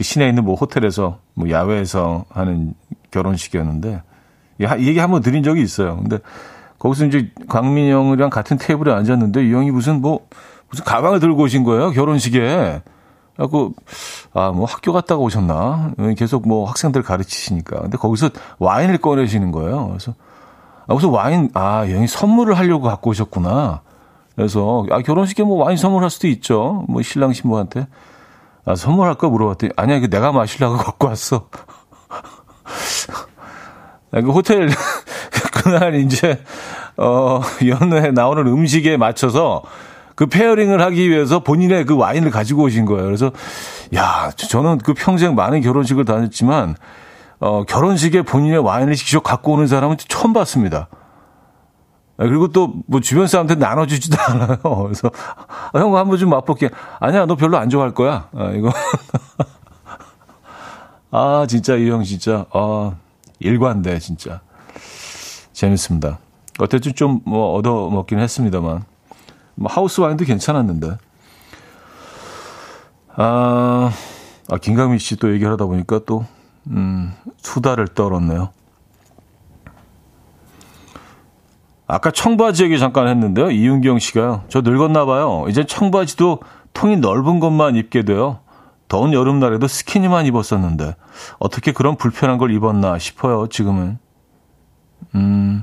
시내에 0.00 0.28
있는 0.28 0.44
뭐 0.44 0.54
호텔에서 0.54 1.18
뭐 1.34 1.50
야외에서 1.50 2.24
하는 2.30 2.74
결혼식이었는데 3.10 4.02
이 4.58 4.64
얘기 4.86 4.98
한번 4.98 5.22
드린 5.22 5.42
적이 5.42 5.62
있어요. 5.62 5.96
근데 5.96 6.18
거기서 6.78 7.06
이제 7.06 7.30
광민 7.48 7.90
형이랑 7.90 8.30
같은 8.30 8.58
테이블에 8.58 8.92
앉았는데 8.92 9.46
이 9.46 9.52
형이 9.52 9.70
무슨 9.70 10.00
뭐 10.00 10.26
무슨 10.70 10.84
가방을 10.84 11.20
들고 11.20 11.42
오신 11.42 11.64
거예요 11.64 11.90
결혼식에. 11.90 12.82
그래갖고 13.36 13.74
아 14.34 14.50
뭐 14.50 14.66
학교 14.66 14.92
갔다가 14.92 15.20
오셨나 15.20 15.92
계속 16.16 16.46
뭐 16.48 16.68
학생들 16.68 17.02
가르치시니까 17.02 17.80
근데 17.82 17.96
거기서 17.96 18.30
와인을 18.58 18.98
꺼내시는 18.98 19.52
거예요. 19.52 19.88
그래서 19.88 20.14
아 20.88 20.94
무슨 20.94 21.10
와인 21.10 21.50
아 21.54 21.86
형이 21.86 22.06
선물을 22.08 22.56
하려고 22.58 22.86
갖고 22.86 23.10
오셨구나. 23.10 23.82
그래서 24.34 24.84
아 24.90 25.00
결혼식에 25.00 25.42
뭐 25.44 25.62
와인 25.64 25.76
선물할 25.76 26.10
수도 26.10 26.26
있죠. 26.28 26.84
뭐 26.88 27.02
신랑 27.02 27.32
신부한테 27.32 27.86
아 28.64 28.74
선물할 28.74 29.14
거 29.14 29.28
물어봤더니 29.30 29.72
아니야 29.76 30.00
그 30.00 30.10
내가 30.10 30.32
마시려고 30.32 30.76
갖고 30.82 31.06
왔어. 31.06 31.48
아, 34.10 34.20
그 34.20 34.30
호텔 34.30 34.68
그날 35.52 35.94
이제 35.96 36.42
어 36.96 37.40
연회에 37.64 38.10
나오는 38.10 38.46
음식에 38.46 38.96
맞춰서 38.96 39.62
그 40.18 40.26
페어링을 40.26 40.80
하기 40.82 41.08
위해서 41.10 41.44
본인의 41.44 41.84
그 41.84 41.96
와인을 41.96 42.32
가지고 42.32 42.64
오신 42.64 42.86
거예요. 42.86 43.04
그래서 43.04 43.30
야, 43.94 44.32
저는 44.36 44.78
그 44.78 44.92
평생 44.92 45.36
많은 45.36 45.60
결혼식을 45.60 46.04
다녔지만 46.04 46.74
어, 47.38 47.62
결혼식에 47.62 48.22
본인의 48.22 48.58
와인을 48.58 48.96
직접 48.96 49.22
갖고 49.22 49.52
오는 49.52 49.68
사람은 49.68 49.96
처음 50.08 50.32
봤습니다. 50.32 50.88
아, 52.16 52.24
그리고 52.24 52.48
또 52.48 52.72
뭐 52.88 52.98
주변 53.00 53.28
사람한테 53.28 53.64
나눠주지도 53.64 54.16
않아요. 54.26 54.58
그래서 54.82 55.08
아, 55.72 55.78
형 55.78 55.96
한번 55.96 56.18
좀 56.18 56.30
맛볼게. 56.30 56.68
아니야, 56.98 57.24
너 57.26 57.36
별로 57.36 57.56
안 57.56 57.70
좋아할 57.70 57.94
거야. 57.94 58.28
아, 58.34 58.50
이거. 58.56 58.72
아, 61.12 61.46
진짜 61.48 61.76
이 61.76 61.88
형 61.88 62.02
진짜 62.02 62.44
아 62.52 62.90
일관돼 63.38 64.00
진짜 64.00 64.40
재밌습니다. 65.52 66.18
어쨌든 66.58 66.92
좀 66.92 67.20
뭐 67.24 67.54
얻어 67.54 67.88
먹긴 67.88 68.18
했습니다만. 68.18 68.84
뭐 69.58 69.70
하우스 69.70 70.00
와인도 70.00 70.24
괜찮았는데. 70.24 70.96
아, 73.16 73.90
아 74.48 74.56
김강민 74.58 74.98
씨 74.98 75.16
또 75.16 75.32
얘기를 75.32 75.50
하다 75.52 75.66
보니까 75.66 76.00
또, 76.06 76.24
음, 76.68 77.12
수다를 77.38 77.88
떨었네요. 77.88 78.50
아까 81.88 82.10
청바지 82.10 82.64
얘기 82.64 82.78
잠깐 82.78 83.08
했는데요. 83.08 83.50
이윤경 83.50 83.98
씨가요. 83.98 84.44
저 84.48 84.60
늙었나 84.60 85.06
봐요. 85.06 85.46
이제 85.48 85.64
청바지도 85.64 86.40
통이 86.74 86.98
넓은 86.98 87.40
것만 87.40 87.76
입게 87.76 88.04
돼요. 88.04 88.40
더운 88.88 89.12
여름날에도 89.12 89.66
스키니만 89.66 90.26
입었었는데 90.26 90.96
어떻게 91.38 91.72
그런 91.72 91.96
불편한 91.96 92.38
걸 92.38 92.52
입었나 92.52 92.98
싶어요. 92.98 93.48
지금은. 93.48 93.98
음, 95.14 95.62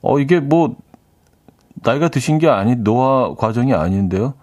어 0.00 0.18
이게 0.18 0.40
뭐 0.40 0.76
나이가 1.76 2.08
드신 2.08 2.38
게 2.38 2.48
아닌 2.48 2.82
노화 2.84 3.34
과정이 3.34 3.74
아닌데요. 3.74 4.34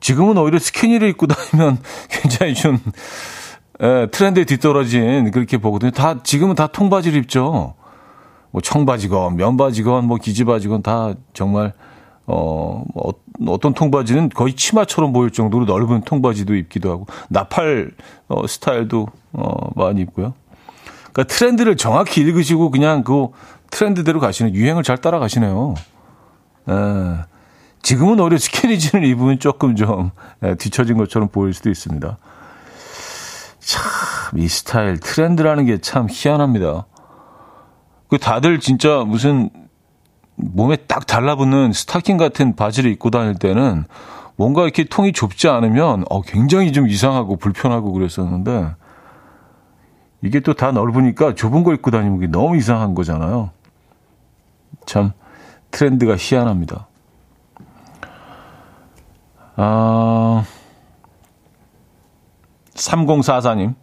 지금은 0.00 0.38
오히려 0.38 0.58
스키니를 0.58 1.08
입고 1.08 1.26
다니면 1.26 1.78
굉장히 2.08 2.54
좀 2.54 2.78
에, 3.80 4.06
트렌드에 4.06 4.44
뒤떨어진 4.44 5.30
그렇게 5.30 5.58
보거든요. 5.58 5.90
다 5.90 6.22
지금은 6.22 6.54
다 6.54 6.66
통바지를 6.66 7.18
입죠. 7.20 7.74
뭐 8.50 8.60
청바지건 8.60 9.36
면바지건 9.36 10.06
뭐 10.06 10.16
기지바지건 10.16 10.82
다 10.82 11.14
정말 11.32 11.72
어, 12.26 12.84
뭐 12.94 13.54
어떤 13.54 13.74
통바지는 13.74 14.28
거의 14.30 14.54
치마처럼 14.54 15.12
보일 15.12 15.30
정도로 15.30 15.64
넓은 15.64 16.02
통바지도 16.02 16.54
입기도 16.54 16.90
하고 16.90 17.06
나팔 17.28 17.92
어, 18.28 18.46
스타일도 18.46 19.06
어, 19.32 19.70
많이 19.74 20.00
입고요. 20.02 20.34
그러니까 21.12 21.34
트렌드를 21.34 21.76
정확히 21.76 22.20
읽으시고 22.20 22.70
그냥 22.70 23.02
그 23.02 23.28
트렌드대로 23.70 24.20
가시는 24.20 24.54
유행을 24.54 24.82
잘 24.82 24.98
따라가시네요. 24.98 25.74
에, 26.68 26.72
지금은 27.82 28.20
오히려 28.20 28.36
스키니진을 28.38 29.04
입으면 29.06 29.38
조금 29.38 29.76
좀 29.76 30.10
에, 30.42 30.54
뒤처진 30.56 30.96
것처럼 30.98 31.28
보일 31.28 31.54
수도 31.54 31.70
있습니다. 31.70 32.18
참, 33.60 33.82
이 34.36 34.48
스타일, 34.48 34.98
트렌드라는 34.98 35.66
게 35.66 35.78
참 35.78 36.06
희한합니다. 36.10 36.86
그 38.08 38.18
다들 38.18 38.58
진짜 38.60 39.04
무슨 39.04 39.50
몸에 40.36 40.76
딱 40.76 41.06
달라붙는 41.06 41.72
스타킹 41.72 42.16
같은 42.16 42.56
바지를 42.56 42.90
입고 42.92 43.10
다닐 43.10 43.34
때는 43.34 43.84
뭔가 44.36 44.62
이렇게 44.62 44.84
통이 44.84 45.12
좁지 45.12 45.48
않으면 45.48 46.04
어, 46.08 46.22
굉장히 46.22 46.72
좀 46.72 46.88
이상하고 46.88 47.36
불편하고 47.36 47.92
그랬었는데 47.92 48.74
이게 50.22 50.40
또 50.40 50.54
다 50.54 50.72
넓으니까 50.72 51.34
좁은 51.34 51.62
거 51.62 51.72
입고 51.74 51.90
다니면 51.90 52.30
너무 52.30 52.56
이상한 52.56 52.94
거잖아요. 52.94 53.50
참 54.86 55.12
트렌드가 55.70 56.16
희한합니다. 56.16 56.86
아, 59.56 60.44
3044님. 62.74 63.74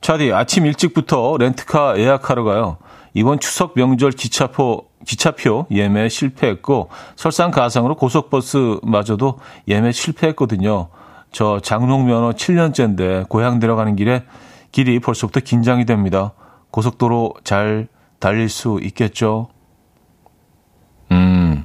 차디, 0.00 0.32
아침 0.32 0.66
일찍부터 0.66 1.36
렌트카 1.38 1.98
예약하러 1.98 2.44
가요. 2.44 2.78
이번 3.14 3.40
추석 3.40 3.72
명절 3.74 4.12
기차표, 4.12 4.86
기차표 5.04 5.66
예매 5.70 6.08
실패했고, 6.08 6.90
설상가상으로 7.16 7.96
고속버스마저도 7.96 9.38
예매 9.66 9.90
실패했거든요. 9.90 10.88
저 11.32 11.58
장롱 11.60 12.06
면허 12.06 12.30
7년째인데, 12.30 13.28
고향 13.28 13.58
들어가는 13.58 13.96
길에 13.96 14.24
길이 14.70 15.00
벌써부터 15.00 15.40
긴장이 15.40 15.84
됩니다. 15.84 16.32
고속도로 16.70 17.34
잘 17.42 17.88
달릴 18.20 18.48
수 18.48 18.78
있겠죠? 18.82 19.48
음. 21.12 21.64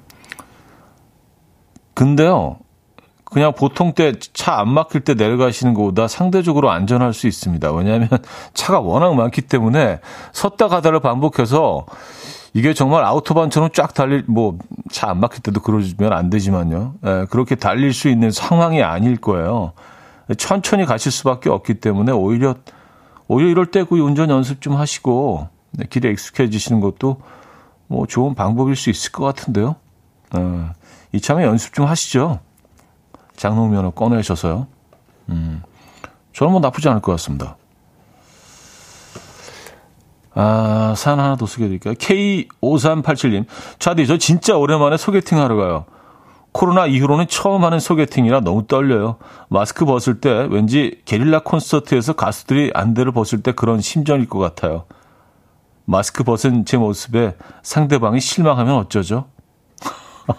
근데요, 1.93 2.57
그냥 3.25 3.53
보통 3.53 3.93
때 3.93 4.13
차 4.33 4.59
안 4.59 4.69
막힐 4.69 5.01
때 5.01 5.13
내려가시는 5.15 5.73
것보다 5.73 6.07
상대적으로 6.07 6.69
안전할 6.71 7.13
수 7.13 7.27
있습니다. 7.27 7.71
왜냐하면 7.71 8.09
차가 8.53 8.79
워낙 8.79 9.13
많기 9.15 9.41
때문에 9.41 9.99
섰다 10.33 10.67
가다를 10.67 10.99
반복해서 10.99 11.85
이게 12.55 12.73
정말 12.75 13.03
아우토반처럼 13.03 13.69
쫙 13.73 13.93
달릴 13.93 14.23
뭐 14.27 14.57
차 14.91 15.09
안 15.09 15.19
막힐 15.19 15.41
때도 15.41 15.61
그러면 15.61 16.13
안 16.13 16.29
되지만요. 16.29 16.93
예, 17.05 17.25
그렇게 17.29 17.55
달릴 17.55 17.93
수 17.93 18.09
있는 18.09 18.29
상황이 18.31 18.83
아닐 18.83 19.17
거예요. 19.17 19.73
천천히 20.37 20.85
가실 20.85 21.11
수밖에 21.11 21.49
없기 21.49 21.75
때문에 21.75 22.11
오히려 22.11 22.55
오히려 23.27 23.49
이럴 23.49 23.65
때 23.67 23.83
그 23.83 23.95
운전 23.99 24.29
연습 24.29 24.61
좀 24.61 24.75
하시고 24.75 25.47
네, 25.71 25.85
길에 25.89 26.11
익숙해지시는 26.11 26.81
것도 26.81 27.17
뭐 27.93 28.07
좋은 28.07 28.33
방법일 28.33 28.75
수 28.75 28.89
있을 28.89 29.11
것 29.11 29.23
같은데요. 29.23 29.75
예, 30.35 30.39
이참에 31.11 31.43
연습 31.43 31.73
좀 31.73 31.85
하시죠. 31.85 32.39
장롱면허 33.35 33.91
꺼내셔서요. 33.91 34.67
음, 35.29 35.61
저는 36.33 36.51
뭐 36.51 36.59
나쁘지 36.59 36.89
않을 36.89 37.01
것 37.01 37.11
같습니다. 37.13 37.55
아, 40.35 40.95
사연 40.97 41.19
하나 41.19 41.35
더 41.35 41.45
소개해드릴까요? 41.45 41.93
K5387님. 41.93 43.45
차디, 43.77 44.07
저 44.07 44.17
진짜 44.17 44.57
오랜만에 44.57 44.97
소개팅 44.97 45.39
하러 45.39 45.55
가요. 45.55 45.85
코로나 46.51 46.87
이후로는 46.87 47.27
처음 47.27 47.63
하는 47.63 47.79
소개팅이라 47.79 48.39
너무 48.39 48.65
떨려요. 48.65 49.17
마스크 49.49 49.85
벗을 49.85 50.19
때 50.19 50.47
왠지 50.49 51.01
게릴라 51.05 51.39
콘서트에서 51.39 52.13
가수들이 52.13 52.71
안대를 52.73 53.11
벗을 53.11 53.43
때 53.43 53.51
그런 53.51 53.81
심정일 53.81 54.27
것 54.27 54.39
같아요. 54.39 54.85
마스크 55.85 56.23
벗은 56.23 56.65
제 56.65 56.77
모습에 56.77 57.35
상대방이 57.61 58.19
실망하면 58.19 58.75
어쩌죠? 58.75 59.25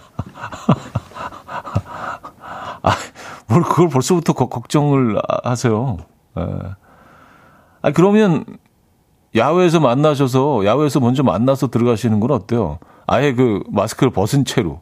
뭘 3.46 3.62
그걸 3.62 3.88
벌써부터 3.88 4.32
걱정을 4.32 5.20
하세요. 5.44 5.98
예. 6.38 6.42
아 7.82 7.90
그러면 7.92 8.44
야외에서 9.36 9.80
만나셔서 9.80 10.64
야외에서 10.64 11.00
먼저 11.00 11.22
만나서 11.22 11.68
들어가시는 11.68 12.20
건 12.20 12.30
어때요? 12.30 12.78
아예 13.06 13.34
그 13.34 13.62
마스크를 13.70 14.12
벗은 14.12 14.44
채로. 14.44 14.80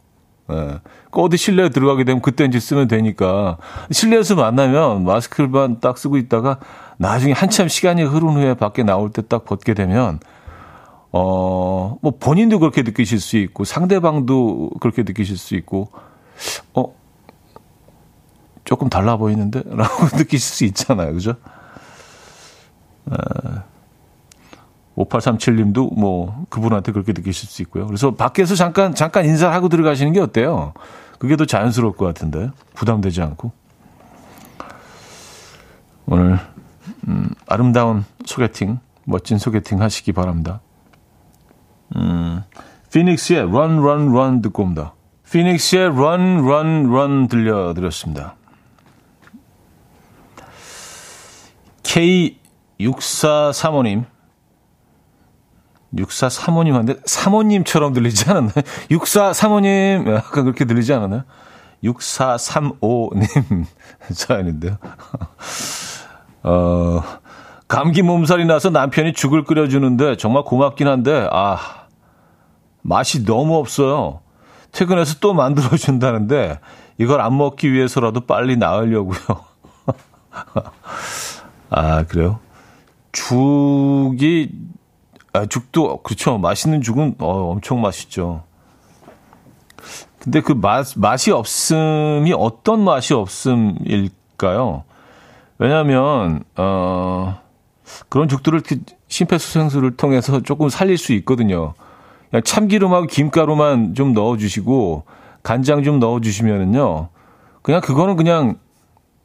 예. 0.52 0.80
그 1.10 1.20
어디 1.20 1.36
실내에 1.36 1.68
들어가게 1.70 2.04
되면 2.04 2.22
그때 2.22 2.44
이제 2.44 2.60
쓰면 2.60 2.88
되니까 2.88 3.58
실내에서 3.90 4.36
만나면 4.36 5.04
마스크만 5.04 5.80
딱 5.80 5.98
쓰고 5.98 6.16
있다가 6.16 6.58
나중에 6.98 7.32
한참 7.32 7.68
시간이 7.68 8.02
흐른 8.04 8.28
후에 8.30 8.54
밖에 8.54 8.82
나올 8.84 9.10
때 9.10 9.22
딱 9.22 9.44
벗게 9.44 9.74
되면 9.74 10.20
어, 11.12 11.98
뭐 12.00 12.12
본인도 12.18 12.58
그렇게 12.58 12.82
느끼실 12.82 13.20
수 13.20 13.36
있고 13.36 13.64
상대방도 13.64 14.70
그렇게 14.80 15.02
느끼실 15.02 15.36
수 15.36 15.54
있고 15.56 15.88
어, 16.74 16.94
조금 18.64 18.88
달라 18.88 19.16
보이는데? 19.16 19.62
라고 19.68 20.04
느끼실 20.16 20.40
수 20.40 20.64
있잖아요. 20.64 21.12
그죠? 21.12 21.34
5837님도 24.96 25.98
뭐 25.98 26.46
그분한테 26.48 26.92
그렇게 26.92 27.12
느끼실 27.12 27.48
수 27.48 27.62
있고요. 27.62 27.86
그래서 27.86 28.14
밖에서 28.14 28.54
잠깐, 28.54 28.94
잠깐 28.94 29.24
인사를 29.26 29.54
하고 29.54 29.68
들어가시는 29.68 30.12
게 30.12 30.20
어때요? 30.20 30.72
그게 31.18 31.36
더 31.36 31.44
자연스러울 31.44 31.94
것 31.94 32.06
같은데. 32.06 32.50
부담되지 32.74 33.22
않고. 33.22 33.52
오늘, 36.06 36.38
음, 37.08 37.30
아름다운 37.46 38.04
소개팅, 38.26 38.80
멋진 39.04 39.38
소개팅 39.38 39.80
하시기 39.80 40.12
바랍니다. 40.12 40.60
음, 41.96 42.42
피닉스의 42.92 43.42
Run, 43.42 43.78
Run, 43.78 44.08
Run 44.10 44.42
듣고 44.42 44.62
옵니다. 44.62 44.94
피닉스의 45.30 45.88
Run, 45.88 46.38
Run, 46.40 46.86
Run 46.86 47.28
들려드렸습니다. 47.28 48.36
K6435님. 51.82 54.04
6435님한테 55.94 57.00
사모님처럼 57.04 57.92
들리지 57.92 58.30
않았나요? 58.30 58.54
6435님. 58.90 60.14
약간 60.14 60.44
그렇게 60.44 60.64
들리지 60.64 60.92
않았나요? 60.92 61.24
6435님 61.84 63.66
사연인데요. 64.12 64.78
어, 66.44 67.02
감기 67.68 68.02
몸살이 68.02 68.44
나서 68.44 68.70
남편이 68.70 69.12
죽을 69.14 69.44
끓여주는데 69.44 70.16
정말 70.16 70.44
고맙긴 70.44 70.88
한데, 70.88 71.28
아, 71.30 71.81
맛이 72.82 73.24
너무 73.24 73.56
없어요. 73.56 74.20
퇴근해서 74.72 75.18
또 75.20 75.34
만들어 75.34 75.76
준다는데, 75.76 76.58
이걸 76.98 77.20
안 77.20 77.36
먹기 77.36 77.72
위해서라도 77.72 78.20
빨리 78.20 78.56
나으려고요. 78.56 79.18
아, 81.70 82.04
그래요? 82.04 82.38
죽이, 83.12 84.50
아, 85.32 85.46
죽도, 85.46 86.02
그렇죠. 86.02 86.38
맛있는 86.38 86.82
죽은, 86.82 87.16
어, 87.18 87.50
엄청 87.50 87.80
맛있죠. 87.80 88.44
근데 90.18 90.40
그 90.40 90.52
맛, 90.52 90.86
맛이 90.96 91.32
없음이 91.32 92.32
어떤 92.36 92.84
맛이 92.84 93.14
없음일까요? 93.14 94.84
왜냐면, 95.58 96.44
하 96.54 96.62
어, 96.62 97.40
그런 98.08 98.28
죽들을 98.28 98.62
심폐소생술을 99.08 99.96
통해서 99.96 100.40
조금 100.40 100.68
살릴 100.68 100.96
수 100.96 101.12
있거든요. 101.14 101.74
참기름하고 102.40 103.06
김가루만 103.06 103.94
좀 103.94 104.14
넣어주시고, 104.14 105.04
간장 105.42 105.82
좀 105.82 105.98
넣어주시면은요, 106.00 107.08
그냥 107.62 107.80
그거는 107.80 108.16
그냥 108.16 108.56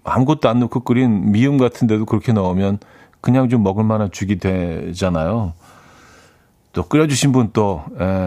아무것도 0.04 0.50
안 0.50 0.60
넣고 0.60 0.82
끓인 0.82 1.32
미음 1.32 1.58
같은데도 1.58 2.06
그렇게 2.06 2.32
넣으면 2.34 2.80
그냥 3.22 3.50
좀 3.50 3.64
먹을 3.64 3.84
만한 3.84 4.12
죽이 4.12 4.38
되잖아요. 4.40 5.54
또 6.74 6.84
끓여주신 6.84 7.32
분 7.32 7.50
또 7.54 7.84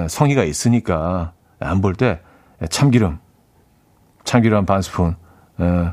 성의가 0.08 0.44
있으니까 0.44 1.32
안 1.60 1.80
볼 1.80 1.94
때 1.94 2.20
참기름, 2.68 3.18
참기름 4.24 4.58
한 4.58 4.66
반 4.66 4.82
스푼, 4.82 5.14
에, 5.60 5.92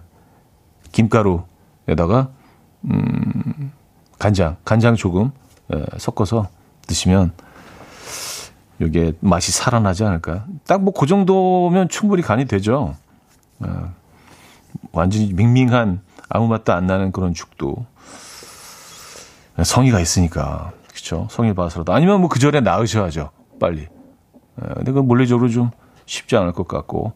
김가루 0.91 1.43
에다가 1.87 2.29
음, 2.85 3.71
간장, 4.19 4.57
간장 4.65 4.95
조금 4.95 5.31
예, 5.73 5.85
섞어서 5.97 6.47
드시면 6.87 7.31
이게 8.79 9.13
맛이 9.21 9.51
살아나지 9.51 10.03
않을까. 10.03 10.45
딱 10.67 10.81
뭐 10.81 10.91
그 10.93 11.05
정도면 11.07 11.89
충분히 11.89 12.21
간이 12.21 12.45
되죠. 12.45 12.95
예, 13.65 13.69
완전히 14.91 15.33
밍밍한 15.33 16.01
아무 16.29 16.47
맛도 16.47 16.73
안 16.73 16.85
나는 16.87 17.11
그런 17.11 17.33
죽도 17.33 17.85
성의가 19.63 19.99
있으니까 19.99 20.71
그렇죠. 20.89 21.27
성의 21.31 21.53
봐서라도 21.55 21.93
아니면 21.93 22.19
뭐 22.19 22.29
그 22.29 22.39
전에 22.39 22.59
나으셔야죠. 22.61 23.31
빨리. 23.59 23.81
예, 24.61 24.73
근데 24.75 24.91
그 24.91 24.99
물리적으로 24.99 25.49
좀 25.49 25.71
쉽지 26.05 26.35
않을 26.37 26.51
것 26.53 26.67
같고. 26.67 27.13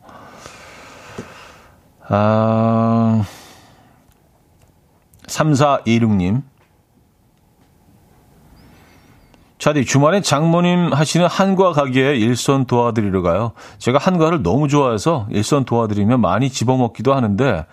아, 2.13 3.23
3426님. 5.27 6.41
차디, 9.61 9.85
주말에 9.85 10.21
장모님 10.21 10.91
하시는 10.91 11.27
한과 11.27 11.71
가게에 11.73 12.15
일선 12.15 12.65
도와드리러 12.65 13.21
가요. 13.21 13.51
제가 13.77 13.99
한과를 13.99 14.41
너무 14.41 14.67
좋아해서 14.67 15.27
일선 15.29 15.65
도와드리면 15.65 16.19
많이 16.19 16.49
집어먹기도 16.49 17.13
하는데 17.13 17.67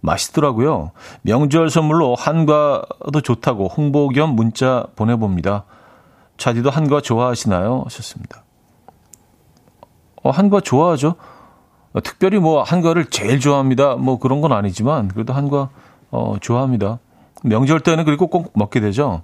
맛있더라고요. 0.00 0.90
명절 1.22 1.70
선물로 1.70 2.16
한과도 2.16 3.22
좋다고 3.22 3.68
홍보 3.68 4.10
겸 4.10 4.36
문자 4.36 4.84
보내봅니다. 4.94 5.64
차디도 6.36 6.68
한과 6.68 7.00
좋아하시나요? 7.00 7.84
하셨습니다. 7.86 8.44
어, 10.22 10.28
한과 10.28 10.60
좋아하죠. 10.60 11.14
어, 11.94 12.00
특별히 12.02 12.40
뭐 12.40 12.62
한과를 12.62 13.06
제일 13.06 13.40
좋아합니다. 13.40 13.94
뭐 13.94 14.18
그런 14.18 14.42
건 14.42 14.52
아니지만 14.52 15.08
그래도 15.08 15.32
한과 15.32 15.70
어, 16.10 16.36
좋아합니다. 16.42 16.98
명절 17.42 17.80
때는 17.80 18.04
그리고 18.04 18.26
꼭 18.26 18.52
먹게 18.54 18.80
되죠. 18.80 19.22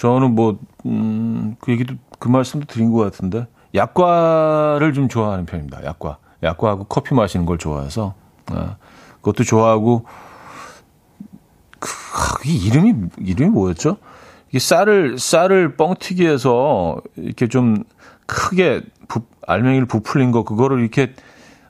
저는 0.00 0.34
뭐, 0.34 0.58
음, 0.86 1.56
그 1.60 1.72
얘기도, 1.72 1.94
그 2.18 2.28
말씀도 2.28 2.64
드린 2.66 2.90
것 2.90 3.00
같은데, 3.00 3.46
약과를 3.74 4.94
좀 4.94 5.10
좋아하는 5.10 5.44
편입니다. 5.44 5.84
약과. 5.84 6.16
약과하고 6.42 6.84
커피 6.84 7.14
마시는 7.14 7.44
걸 7.44 7.58
좋아해서, 7.58 8.14
아, 8.46 8.76
그것도 9.16 9.44
좋아하고, 9.44 10.06
그, 11.78 11.90
아, 11.90 12.38
이 12.46 12.56
이름이, 12.66 12.94
이름이 13.18 13.50
뭐였죠? 13.50 13.98
이게 14.48 14.58
쌀을, 14.58 15.18
쌀을 15.18 15.76
뻥튀기 15.76 16.26
해서, 16.26 16.96
이렇게 17.16 17.46
좀 17.46 17.84
크게 18.24 18.80
부, 19.06 19.20
알맹이를 19.46 19.84
부풀린 19.84 20.30
거, 20.30 20.44
그거를 20.44 20.80
이렇게, 20.80 21.12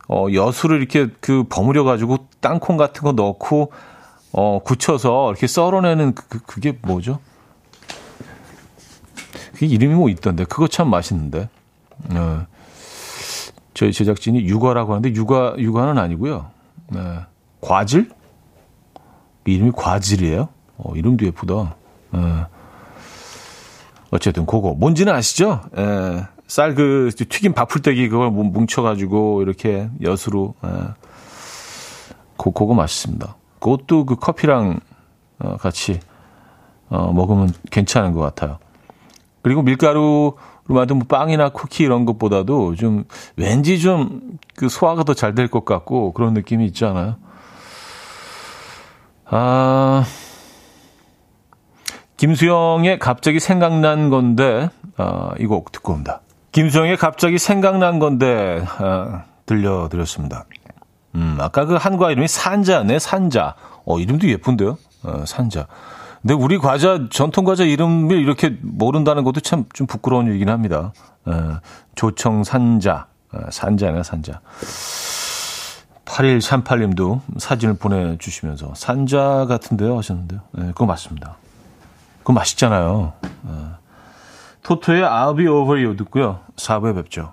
어, 0.08 0.26
여수를 0.32 0.78
이렇게 0.78 1.08
그 1.20 1.42
버무려가지고 1.48 2.28
땅콩 2.38 2.76
같은 2.76 3.02
거 3.02 3.10
넣고, 3.10 3.72
어, 4.32 4.60
굳혀서 4.62 5.30
이렇게 5.30 5.48
썰어내는 5.48 6.14
그, 6.14 6.28
그 6.28 6.38
그게 6.46 6.78
뭐죠? 6.80 7.18
그 9.60 9.66
이름이 9.66 9.94
뭐 9.94 10.08
있던데. 10.08 10.44
그거 10.44 10.66
참 10.66 10.88
맛있는데. 10.88 11.50
어, 12.14 12.46
저희 13.74 13.92
제작진이 13.92 14.46
육아라고 14.48 14.94
하는데 14.94 15.14
육아, 15.14 15.54
육아는 15.58 15.98
아니고요. 15.98 16.50
네. 16.88 17.18
과질? 17.60 18.10
이름이 19.44 19.72
과질이에요? 19.76 20.48
어, 20.78 20.94
이름도 20.96 21.26
예쁘다. 21.26 21.76
어. 22.12 22.46
어쨌든 24.10 24.46
그거 24.46 24.72
뭔지는 24.72 25.12
아시죠? 25.12 25.60
예. 25.76 26.26
쌀 26.46 26.74
그 26.74 27.10
튀김 27.14 27.52
밥풀떼기 27.52 28.08
그걸 28.08 28.30
뭉쳐가지고 28.30 29.42
이렇게 29.42 29.90
엿으로 30.00 30.54
예. 30.64 30.68
그, 32.38 32.50
그거 32.50 32.72
맛있습니다. 32.72 33.36
그것도 33.58 34.06
그 34.06 34.16
커피랑 34.16 34.80
어, 35.40 35.58
같이 35.58 36.00
어, 36.88 37.12
먹으면 37.12 37.52
괜찮은 37.70 38.12
것 38.14 38.20
같아요. 38.20 38.58
그리고 39.42 39.62
밀가루로 39.62 40.36
만든 40.68 40.98
뭐 40.98 41.06
빵이나 41.08 41.48
쿠키 41.50 41.84
이런 41.84 42.04
것보다도 42.04 42.74
좀 42.76 43.04
왠지 43.36 43.78
좀 43.80 44.38
그 44.56 44.68
소화가 44.68 45.04
더 45.04 45.14
잘 45.14 45.34
될 45.34 45.48
것 45.48 45.64
같고 45.64 46.12
그런 46.12 46.34
느낌이 46.34 46.66
있잖아요. 46.66 47.16
아, 49.26 50.04
김수영의 52.16 52.98
갑자기 52.98 53.40
생각난 53.40 54.10
건데, 54.10 54.68
아, 54.96 55.30
이 55.38 55.46
곡 55.46 55.72
듣고 55.72 55.92
옵니다. 55.94 56.20
김수영의 56.52 56.96
갑자기 56.96 57.38
생각난 57.38 57.98
건데, 57.98 58.62
아, 58.78 59.24
들려드렸습니다. 59.46 60.44
음, 61.14 61.38
아까 61.40 61.64
그 61.64 61.74
한과 61.74 62.10
이름이 62.10 62.28
산자네, 62.28 62.98
산자. 62.98 63.54
어, 63.86 63.98
이름도 63.98 64.28
예쁜데요? 64.28 64.76
어, 65.04 65.24
산자. 65.26 65.66
근데 66.22 66.34
우리 66.34 66.58
과자 66.58 67.06
전통 67.10 67.44
과자 67.44 67.64
이름을 67.64 68.18
이렇게 68.20 68.56
모른다는 68.60 69.24
것도 69.24 69.40
참 69.40 69.64
좀 69.72 69.86
부끄러운 69.86 70.26
일이긴 70.26 70.48
합니다. 70.48 70.92
에, 71.26 71.32
조청 71.94 72.44
산자, 72.44 73.06
에, 73.34 73.38
산자네 73.50 74.02
산자. 74.02 74.40
8138님도 76.04 77.20
사진을 77.38 77.74
보내주시면서 77.74 78.74
산자 78.74 79.46
같은데요 79.48 79.96
하셨는데요. 79.96 80.40
네, 80.52 80.66
그거 80.68 80.86
맞습니다. 80.86 81.36
그거 82.18 82.32
맛있잖아요. 82.34 83.12
에. 83.24 83.50
토토의 84.62 85.02
I'll 85.02 85.36
be 85.36 85.46
over 85.46 85.82
you 85.82 85.96
듣고요. 85.96 86.40
4부에 86.56 86.94
뵙죠. 86.96 87.32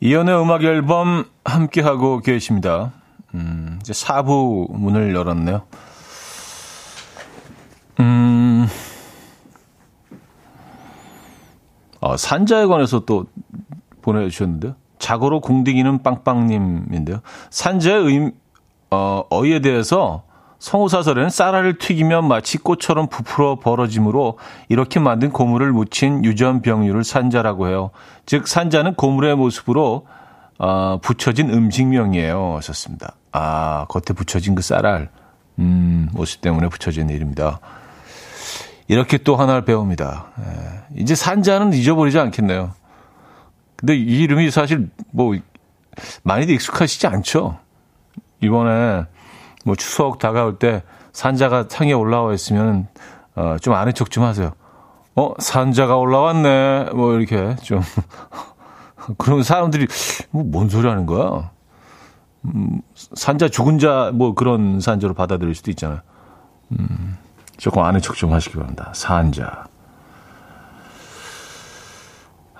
이연의 0.00 0.40
음악 0.40 0.62
앨범 0.62 1.24
함께하고 1.44 2.20
계십니다. 2.20 2.92
음, 3.34 3.78
이제 3.80 3.92
4부 3.92 4.70
문을 4.72 5.14
열었네요. 5.14 5.62
음, 8.00 8.66
어, 12.00 12.16
산자에 12.16 12.66
관해서 12.66 13.00
또 13.00 13.26
보내주셨는데요. 14.02 14.76
자고로 14.98 15.40
궁디기는 15.40 16.02
빵빵님인데요. 16.02 17.20
산자의 17.50 18.04
의, 18.04 18.32
어, 18.90 19.24
어휘에 19.30 19.60
대해서 19.60 20.24
성우사설에는 20.58 21.30
쌀알을 21.30 21.78
튀기면 21.78 22.26
마치 22.26 22.58
꽃처럼 22.58 23.08
부풀어 23.08 23.56
벌어지므로 23.56 24.38
이렇게 24.68 25.00
만든 25.00 25.30
고물을 25.30 25.70
묻힌 25.72 26.24
유전병류를 26.24 27.04
산자라고 27.04 27.68
해요. 27.68 27.90
즉 28.24 28.48
산자는 28.48 28.94
고물의 28.94 29.36
모습으로 29.36 30.06
어, 30.58 30.98
붙여진 31.02 31.50
음식명이에요. 31.50 32.56
하셨습니다. 32.56 33.14
아 33.32 33.84
겉에 33.88 34.14
붙여진 34.16 34.54
그 34.54 34.62
쌀알 34.62 35.10
음, 35.58 36.08
모습 36.12 36.40
때문에 36.40 36.68
붙여진 36.68 37.10
이름입니다. 37.10 37.60
이렇게 38.88 39.18
또 39.18 39.36
하나를 39.36 39.64
배웁니다. 39.64 40.26
예. 40.38 41.00
이제 41.00 41.14
산자는 41.14 41.72
잊어버리지 41.72 42.18
않겠네요. 42.18 42.72
근데 43.76 43.94
이 43.94 44.22
이름이 44.22 44.50
사실 44.50 44.88
뭐 45.10 45.36
많이도 46.22 46.52
익숙하시지 46.52 47.06
않죠. 47.06 47.58
이번에 48.40 49.04
뭐 49.66 49.74
추석 49.74 50.20
다가올 50.20 50.58
때 50.60 50.84
산자가 51.12 51.64
상에 51.68 51.92
올라와 51.92 52.32
있으면 52.34 52.86
어, 53.34 53.56
좀 53.60 53.74
아는 53.74 53.92
척 53.94 54.10
좀 54.12 54.22
하세요. 54.22 54.52
어, 55.16 55.34
산자가 55.38 55.96
올라왔네. 55.96 56.90
뭐 56.94 57.14
이렇게 57.14 57.56
좀 57.62 57.82
그런 59.18 59.42
사람들이 59.42 59.88
뭐 60.30 60.44
뭔 60.44 60.68
소리 60.68 60.86
하는 60.88 61.04
거야? 61.06 61.50
음, 62.44 62.80
산자 62.94 63.48
죽은 63.48 63.78
자 63.80 64.12
뭐 64.14 64.34
그런 64.34 64.78
산자로 64.80 65.14
받아들일 65.14 65.54
수도 65.56 65.70
있잖아요. 65.72 66.00
음, 66.78 67.18
조금 67.56 67.82
아는 67.82 68.00
척 68.00 68.14
좀 68.14 68.32
하시기 68.32 68.54
바랍니다. 68.54 68.92
산자. 68.94 69.64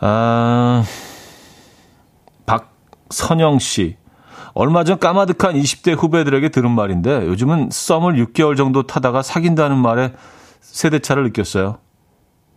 아, 0.01 0.85
박선영 2.47 3.61
씨. 3.61 3.97
얼마 4.59 4.85
전 4.85 4.99
까마득한 4.99 5.55
20대 5.55 5.95
후배들에게 5.95 6.49
들은 6.49 6.71
말인데 6.71 7.27
요즘은 7.27 7.69
썸을 7.71 8.15
6개월 8.25 8.57
정도 8.57 8.85
타다가 8.85 9.21
사귄다는 9.21 9.77
말에 9.77 10.15
세대차를 10.61 11.25
느꼈어요. 11.25 11.77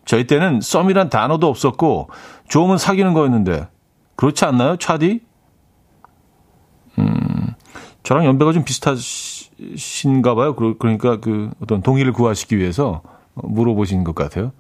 저희 0.06 0.26
때는 0.26 0.62
썸이란 0.62 1.10
단어도 1.10 1.48
없었고 1.50 2.10
좋으면 2.48 2.78
사귀는 2.78 3.14
거였는데 3.14 3.68
그렇지 4.16 4.46
않나요, 4.46 4.78
차디? 4.78 5.20
음, 7.00 7.54
저랑 8.04 8.24
연배가 8.24 8.54
좀 8.54 8.64
비슷하신가 8.64 10.36
봐요. 10.36 10.56
그러니까 10.56 11.20
그 11.20 11.52
어떤 11.62 11.82
동의를 11.82 12.14
구하시기 12.14 12.58
위해서 12.58 13.02
물어보신 13.34 14.06
것 14.06 14.16
같아요. 14.16 14.54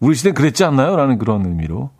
우리 0.00 0.14
시대 0.14 0.32
그랬지 0.32 0.64
않나요? 0.64 0.96
라는 0.96 1.16
그런 1.16 1.46
의미로. 1.46 1.92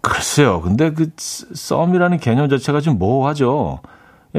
글쎄요. 0.00 0.60
근데 0.60 0.92
그 0.92 1.10
썸이라는 1.16 2.18
개념 2.18 2.48
자체가 2.48 2.80
좀 2.80 2.98
모호하죠. 2.98 3.80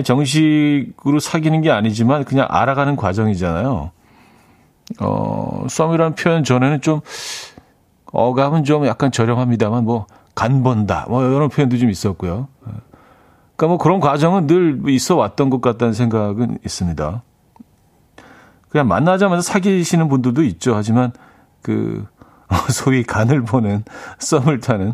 정식으로 0.04 1.20
사귀는 1.20 1.62
게 1.62 1.72
아니지만 1.72 2.24
그냥 2.24 2.48
알아가는 2.50 2.96
과정이잖아요. 2.96 3.92
어, 5.02 5.66
썸이라는 5.68 6.16
표현 6.16 6.44
전에는 6.44 6.82
좀 6.82 7.02
어감은 8.12 8.64
좀 8.64 8.86
약간 8.86 9.12
저렴합니다만 9.12 9.84
뭐 9.84 10.08
간본다 10.36 11.06
뭐 11.10 11.24
이런 11.24 11.50
표현도 11.50 11.78
좀 11.78 11.90
있었고요. 11.90 12.48
그러니까 13.56 13.68
뭐 13.68 13.78
그런 13.78 14.00
과정은 14.00 14.48
늘 14.48 14.82
있어 14.88 15.16
왔던 15.16 15.50
것 15.50 15.62
같다는 15.62 15.94
생각은 15.94 16.60
있습니다. 16.64 17.22
그냥 18.70 18.88
만나자마자 18.88 19.42
사귀시는 19.42 20.08
분들도 20.08 20.44
있죠. 20.44 20.76
하지만 20.76 21.12
그 21.62 22.06
소위 22.72 23.04
간을 23.04 23.44
보는 23.44 23.84
썸을 24.20 24.60
타는 24.62 24.94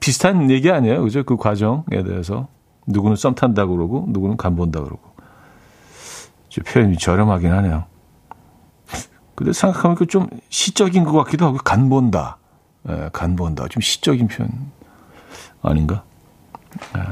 비슷한 0.00 0.50
얘기 0.50 0.70
아니에요. 0.70 1.02
그죠? 1.02 1.22
그 1.24 1.36
과정에 1.36 2.02
대해서 2.04 2.48
누구는 2.86 3.16
썸 3.16 3.34
탄다고 3.34 3.76
그러고 3.76 4.06
누구는 4.08 4.36
간 4.36 4.56
본다 4.56 4.82
그러고 4.82 5.00
표현이 6.66 6.98
저렴하긴 6.98 7.52
하네요. 7.52 7.84
근데 9.34 9.52
생각하니까 9.52 10.04
좀 10.06 10.28
시적인 10.50 11.04
것 11.04 11.12
같기도 11.24 11.46
하고 11.46 11.56
간 11.58 11.88
본다. 11.88 12.38
예, 12.88 13.08
간 13.12 13.36
본다. 13.36 13.66
좀 13.68 13.80
시적인 13.80 14.28
표현 14.28 14.50
아닌가? 15.62 16.02
예. 16.96 17.02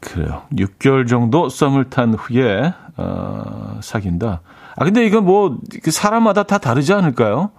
그래요. 0.00 0.42
6개월 0.52 1.08
정도 1.08 1.48
썸을 1.48 1.88
탄 1.88 2.12
후에 2.12 2.74
어, 2.96 3.78
사귄다. 3.82 4.42
아 4.76 4.84
근데 4.84 5.06
이건 5.06 5.24
뭐그 5.24 5.90
사람마다 5.90 6.42
다 6.42 6.58
다르지 6.58 6.92
않을까요? 6.92 7.50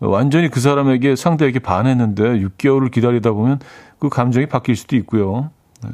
완전히 0.00 0.48
그 0.48 0.60
사람에게 0.60 1.16
상대에게 1.16 1.58
반했는데 1.58 2.22
6개월을 2.40 2.90
기다리다 2.90 3.32
보면 3.32 3.58
그 3.98 4.08
감정이 4.08 4.46
바뀔 4.46 4.76
수도 4.76 4.96
있고요. 4.96 5.50
네. 5.82 5.90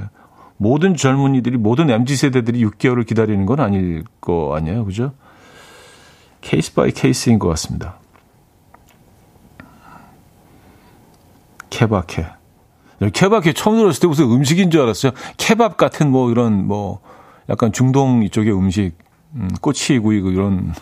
모든 0.56 0.94
젊은이들이 0.94 1.56
모든 1.56 1.90
MZ 1.90 2.16
세대들이 2.16 2.64
6개월을 2.64 3.06
기다리는 3.06 3.44
건 3.46 3.60
아닐 3.60 4.04
거 4.20 4.54
아니에요, 4.56 4.84
그죠? 4.84 5.12
case 6.40 6.74
by 6.74 6.92
case인 6.92 7.38
것 7.38 7.48
같습니다. 7.48 7.98
케바케. 11.70 12.26
케바케 13.12 13.52
처음 13.52 13.76
들었을 13.76 14.00
때 14.00 14.06
무슨 14.06 14.30
음식인 14.30 14.70
줄 14.70 14.82
알았어요. 14.82 15.12
케밥 15.36 15.76
같은 15.76 16.10
뭐 16.10 16.30
이런 16.30 16.66
뭐 16.66 17.00
약간 17.48 17.72
중동 17.72 18.22
이쪽의 18.22 18.54
음식, 18.54 18.92
음, 19.34 19.48
꼬치구이 19.60 20.18
이런. 20.18 20.72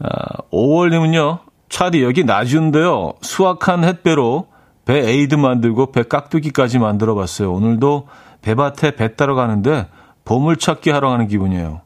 아, 0.00 0.42
5월님은요, 0.52 1.40
차디 1.68 2.02
여기 2.02 2.24
나주인데요. 2.24 3.14
수확한 3.20 3.84
햇배로 3.84 4.46
배 4.84 4.98
에이드 4.98 5.34
만들고 5.34 5.92
배 5.92 6.02
깍두기까지 6.02 6.78
만들어 6.78 7.14
봤어요. 7.14 7.52
오늘도 7.52 8.08
배밭에 8.40 8.96
배 8.96 9.16
따러 9.16 9.34
가는데 9.34 9.88
보물찾기 10.24 10.90
하러 10.90 11.10
가는 11.10 11.26
기분이에요. 11.28 11.82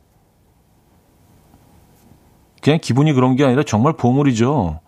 그냥 2.62 2.78
기분이 2.80 3.12
그런 3.12 3.34
게 3.34 3.44
아니라 3.44 3.64
정말 3.64 3.94
보물이죠. 3.94 4.78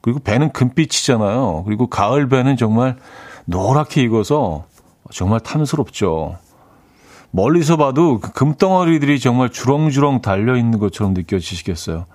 그리고 0.00 0.18
배는 0.18 0.52
금빛이잖아요. 0.52 1.62
그리고 1.64 1.86
가을 1.86 2.28
배는 2.28 2.56
정말 2.56 2.96
노랗게 3.44 4.02
익어서 4.02 4.64
정말 5.12 5.40
탐스럽죠. 5.40 6.36
멀리서 7.30 7.76
봐도 7.76 8.18
그 8.18 8.32
금덩어리들이 8.32 9.20
정말 9.20 9.50
주렁주렁 9.50 10.20
달려 10.20 10.56
있는 10.56 10.78
것처럼 10.78 11.14
느껴지시겠어요. 11.14 12.06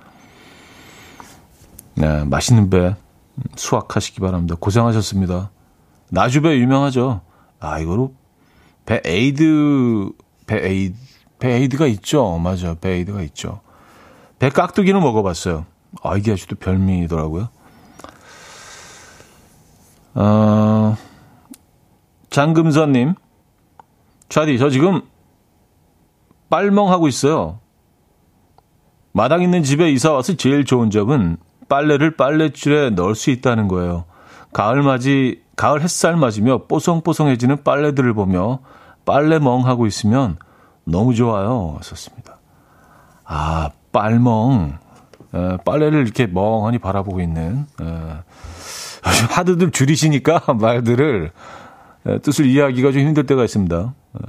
네, 1.96 2.24
맛있는 2.24 2.70
배 2.70 2.96
수확하시기 3.56 4.20
바랍니다. 4.20 4.56
고생하셨습니다. 4.60 5.52
나주배 6.10 6.58
유명하죠. 6.58 7.22
아, 7.60 7.80
이거로 7.80 8.14
배 8.86 9.02
에이드, 9.06 10.12
배 10.46 10.66
에이드, 10.68 10.96
배 11.40 11.54
에이드가 11.56 11.88
있죠. 11.88 12.38
맞아요. 12.38 12.76
배 12.80 12.92
에이드가 12.92 13.22
있죠. 13.24 13.62
배 14.40 14.50
깍두기는 14.50 15.00
먹어봤어요. 15.00 15.66
아, 16.04 16.18
이게 16.18 16.32
아직도 16.34 16.56
별미더라고요. 16.58 17.50
어, 20.14 20.98
장금선님, 22.30 23.16
차디, 24.30 24.58
저 24.58 24.70
지금 24.70 25.02
빨멍하고 26.50 27.08
있어요. 27.08 27.60
마당 29.14 29.42
있는 29.42 29.64
집에 29.64 29.92
이사 29.92 30.12
와서 30.12 30.36
제일 30.36 30.66
좋은 30.66 30.90
점은 30.90 31.38
빨래를 31.72 32.18
빨래줄에 32.18 32.90
널 32.90 33.16
수 33.16 33.30
있다는 33.30 33.70
거예요. 33.70 34.04
가을 34.52 34.82
맞이, 34.84 35.42
가을 35.56 35.82
햇살 35.82 36.18
맞으며 36.18 36.66
뽀송뽀송해지는 36.68 37.64
빨래들을 37.64 38.14
보며 38.14 38.60
빨래멍 39.06 39.66
하고 39.66 39.88
있으면 39.88 40.36
너무 40.84 41.16
좋아요. 41.16 41.80
썼습니다. 41.82 42.40
아, 43.24 43.70
빨멍. 43.94 44.80
에, 45.34 45.58
빨래를 45.64 46.02
이렇게 46.02 46.28
멍하니 46.28 46.80
바라보고 46.80 47.22
있는. 47.22 47.66
에, 47.82 47.86
하드들 49.30 49.72
줄이시니까 49.72 50.44
말들을 50.60 51.32
에, 52.06 52.20
뜻을 52.20 52.48
이해하기가 52.48 52.92
좀 52.92 53.02
힘들 53.02 53.26
때가 53.26 53.46
있습니다. 53.46 53.94
에, 54.16 54.20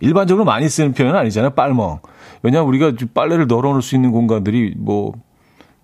일반적으로 0.00 0.44
많이 0.44 0.68
쓰는 0.68 0.92
표현은 0.92 1.16
아니잖아요. 1.20 1.50
빨멍. 1.50 2.00
왜냐하면 2.42 2.68
우리가 2.68 2.92
빨래를 3.14 3.46
널어놓을 3.46 3.80
수 3.80 3.94
있는 3.94 4.10
공간들이 4.10 4.74
뭐, 4.76 5.12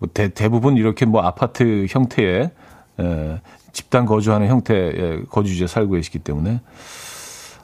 뭐 0.01 0.09
대, 0.13 0.29
대부분 0.31 0.77
이렇게 0.77 1.07
뭐 1.07 1.23
아파트 1.23 1.87
형태의 1.89 2.51
에, 2.99 3.41
집단 3.73 4.07
거주하는 4.07 4.49
형태의 4.49 5.27
거주지에 5.31 5.69
살고 5.69 5.93
계시기 5.93 6.19
때문에 6.19 6.61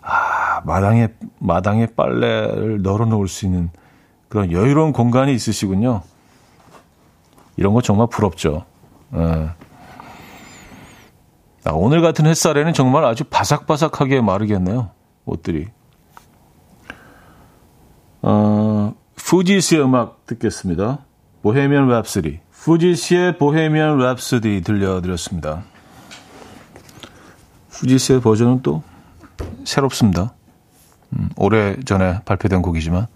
아, 0.03 0.61
마당에 0.65 1.09
마당에 1.41 1.87
빨래를 1.87 2.83
널어 2.83 3.07
놓을 3.07 3.27
수 3.27 3.47
있는 3.47 3.71
그런 4.29 4.53
여유로운 4.53 4.93
공간이 4.93 5.35
있으시군요. 5.35 6.03
이런 7.57 7.75
거 7.75 7.81
정말 7.81 8.07
부럽죠. 8.09 8.65
에. 9.15 9.19
아, 11.65 11.73
오늘 11.73 12.03
같은 12.03 12.27
햇살에는 12.27 12.73
정말 12.75 13.05
아주 13.05 13.25
바삭바삭하게 13.25 14.21
마르겠네요. 14.21 14.91
옷들이. 15.25 15.69
어, 18.23 18.95
fuji스의 19.19 19.83
음악 19.83 20.27
듣겠습니다. 20.27 21.06
보헤미안 21.47 21.87
랩스디. 21.87 22.41
fuji스의 22.53 23.39
보헤미안 23.39 23.99
랩스디 23.99 24.65
들려드렸습니다. 24.65 25.63
fuji스의 27.71 28.21
버전은 28.21 28.63
또 28.63 28.83
새롭습니다. 29.65 30.35
음, 31.13 31.29
오래 31.37 31.77
전에 31.85 32.19
발표된 32.25 32.63
곡이지만. 32.63 33.07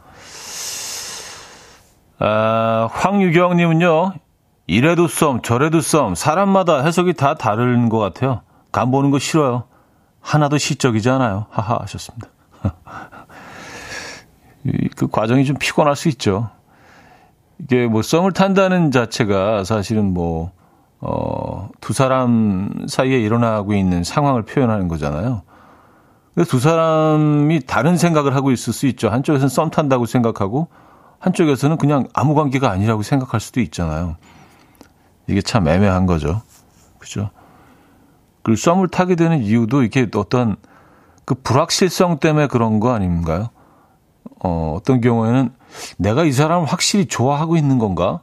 아, 2.21 2.89
황유경님은요, 2.93 4.13
이래도 4.69 5.09
썸, 5.09 5.43
저래도 5.43 5.81
썸, 5.81 6.15
사람마다 6.15 6.85
해석이 6.85 7.15
다 7.15 7.35
다른 7.35 7.89
것 7.89 7.99
같아요. 7.99 8.43
간 8.71 8.93
보는 8.93 9.11
거 9.11 9.19
싫어요. 9.19 9.65
하나도 10.21 10.57
시적이지 10.57 11.11
않아요. 11.11 11.47
하하 11.51 11.81
하셨습니다. 11.81 12.29
그 14.95 15.09
과정이 15.09 15.45
좀 15.45 15.57
피곤할 15.59 15.97
수 15.97 16.09
있죠. 16.11 16.51
이게 17.63 17.87
뭐 17.87 18.03
썸을 18.03 18.33
탄다는 18.33 18.91
자체가 18.91 19.65
사실은 19.65 20.13
뭐, 20.15 20.53
어, 21.01 21.69
두 21.81 21.93
사람 21.93 22.87
사이에 22.89 23.21
일어나고 23.21 23.75
있는 23.75 24.05
상황을 24.05 24.43
표현하는 24.43 24.89
거잖아요. 24.89 25.43
두 26.49 26.59
사람이 26.59 27.61
다른 27.67 27.97
생각을 27.97 28.35
하고 28.35 28.51
있을 28.51 28.73
수 28.73 28.87
있죠. 28.87 29.09
한쪽에서는 29.09 29.49
썸 29.49 29.71
탄다고 29.71 30.07
생각하고 30.07 30.69
한쪽에서는 31.19 31.77
그냥 31.77 32.07
아무 32.15 32.35
관계가 32.35 32.71
아니라고 32.71 33.03
생각할 33.03 33.41
수도 33.41 33.61
있잖아요. 33.61 34.17
이게 35.27 35.43
참 35.43 35.69
애매한 35.69 36.07
거죠. 36.07 36.41
그죠? 36.99 37.31
그 38.43 38.57
썸을 38.57 38.89
타게 38.89 39.17
되는 39.17 39.43
이유도 39.43 39.83
이게 39.83 40.07
어떤 40.15 40.57
그 41.25 41.35
불확실성 41.35 42.19
때문에 42.19 42.47
그런 42.47 42.81
거 42.81 42.93
아닌가요? 42.95 43.51
어, 44.41 44.75
어떤 44.77 45.01
경우에는 45.01 45.51
내가 45.99 46.25
이 46.25 46.33
사람을 46.33 46.67
확실히 46.67 47.07
좋아하고 47.07 47.57
있는 47.57 47.79
건가? 47.79 48.21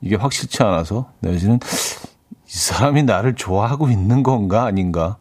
이게 0.00 0.16
확실치 0.16 0.62
않아서 0.62 1.06
내지는 1.20 1.58
이 2.46 2.50
사람이 2.50 3.04
나를 3.04 3.34
좋아하고 3.34 3.88
있는 3.88 4.22
건가 4.22 4.64
아닌가? 4.64 5.16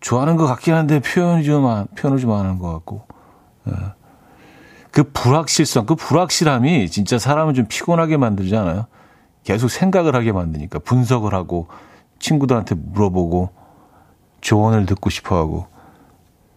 좋아하는 0.00 0.36
것 0.36 0.46
같긴 0.46 0.74
한데 0.74 1.00
표현이 1.00 1.44
좀 1.44 1.86
표현을 1.96 2.18
좀 2.20 2.32
안 2.32 2.40
하는 2.40 2.58
것 2.58 2.72
같고. 2.72 3.06
예. 3.68 3.72
그 4.90 5.02
불확실성, 5.12 5.84
그 5.84 5.94
불확실함이 5.94 6.88
진짜 6.90 7.18
사람을 7.18 7.54
좀 7.54 7.66
피곤하게 7.68 8.16
만들지 8.16 8.56
않아요? 8.56 8.86
계속 9.44 9.68
생각을 9.68 10.14
하게 10.14 10.32
만드니까 10.32 10.78
분석을 10.78 11.34
하고 11.34 11.68
친구들한테 12.18 12.74
물어보고 12.76 13.50
조언을 14.40 14.86
듣고 14.86 15.10
싶어 15.10 15.36
하고 15.36 15.66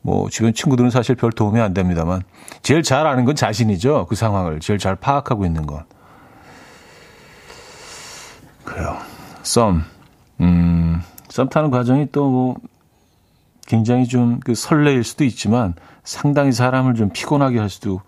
뭐 0.01 0.29
주변 0.29 0.53
친구들은 0.53 0.89
사실 0.89 1.15
별 1.15 1.31
도움이 1.31 1.59
안 1.59 1.73
됩니다만 1.73 2.21
제일 2.61 2.83
잘 2.83 3.05
아는 3.07 3.25
건 3.25 3.35
자신이죠. 3.35 4.05
그 4.07 4.15
상황을 4.15 4.59
제일 4.59 4.79
잘 4.79 4.95
파악하고 4.95 5.45
있는 5.45 5.65
건. 5.65 5.83
그래요. 8.63 8.97
썸. 9.43 9.83
음, 10.41 11.01
썸 11.29 11.49
타는 11.49 11.71
과정이 11.71 12.07
또 12.11 12.29
뭐 12.29 12.55
굉장히 13.67 14.07
좀 14.07 14.39
그 14.43 14.55
설레일 14.55 15.03
수도 15.03 15.23
있지만 15.25 15.75
상당히 16.03 16.51
사람을 16.51 16.95
좀 16.95 17.09
피곤하게 17.11 17.59
할 17.59 17.69
수도 17.69 18.01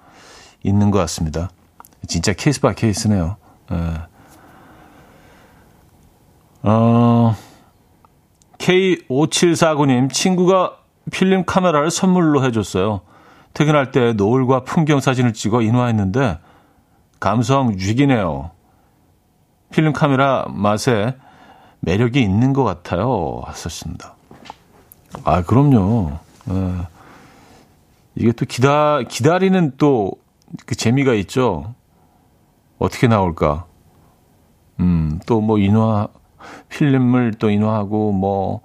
있는 0.63 0.89
것 0.91 0.97
같습니다. 0.99 1.49
진짜 2.07 2.33
case 2.33 2.59
by 2.61 2.73
case네요. 2.73 3.37
예. 3.71 3.93
어, 6.63 7.35
K5749님, 8.57 10.11
친구가 10.11 10.77
필름 11.11 11.45
카메라를 11.45 11.89
선물로 11.89 12.43
해줬어요. 12.45 13.01
퇴근할 13.53 13.91
때 13.91 14.13
노을과 14.13 14.63
풍경 14.63 14.99
사진을 14.99 15.33
찍어 15.33 15.61
인화했는데, 15.61 16.39
감성 17.19 17.77
죽이네요. 17.77 18.51
필름 19.71 19.93
카메라 19.93 20.45
맛에 20.49 21.15
매력이 21.79 22.21
있는 22.21 22.53
것 22.53 22.63
같아요. 22.63 23.41
하셨습니다. 23.45 24.15
아, 25.23 25.43
그럼요. 25.43 26.19
예. 26.49 26.73
이게 28.15 28.31
또 28.33 28.45
기다, 28.45 29.01
기다리는 29.01 29.77
또 29.77 30.21
그 30.65 30.75
재미가 30.75 31.13
있죠. 31.13 31.73
어떻게 32.77 33.07
나올까? 33.07 33.65
음, 34.79 35.19
또 35.25 35.41
뭐 35.41 35.57
인화, 35.59 36.07
필름을 36.69 37.35
또 37.39 37.49
인화하고 37.49 38.11
뭐 38.11 38.61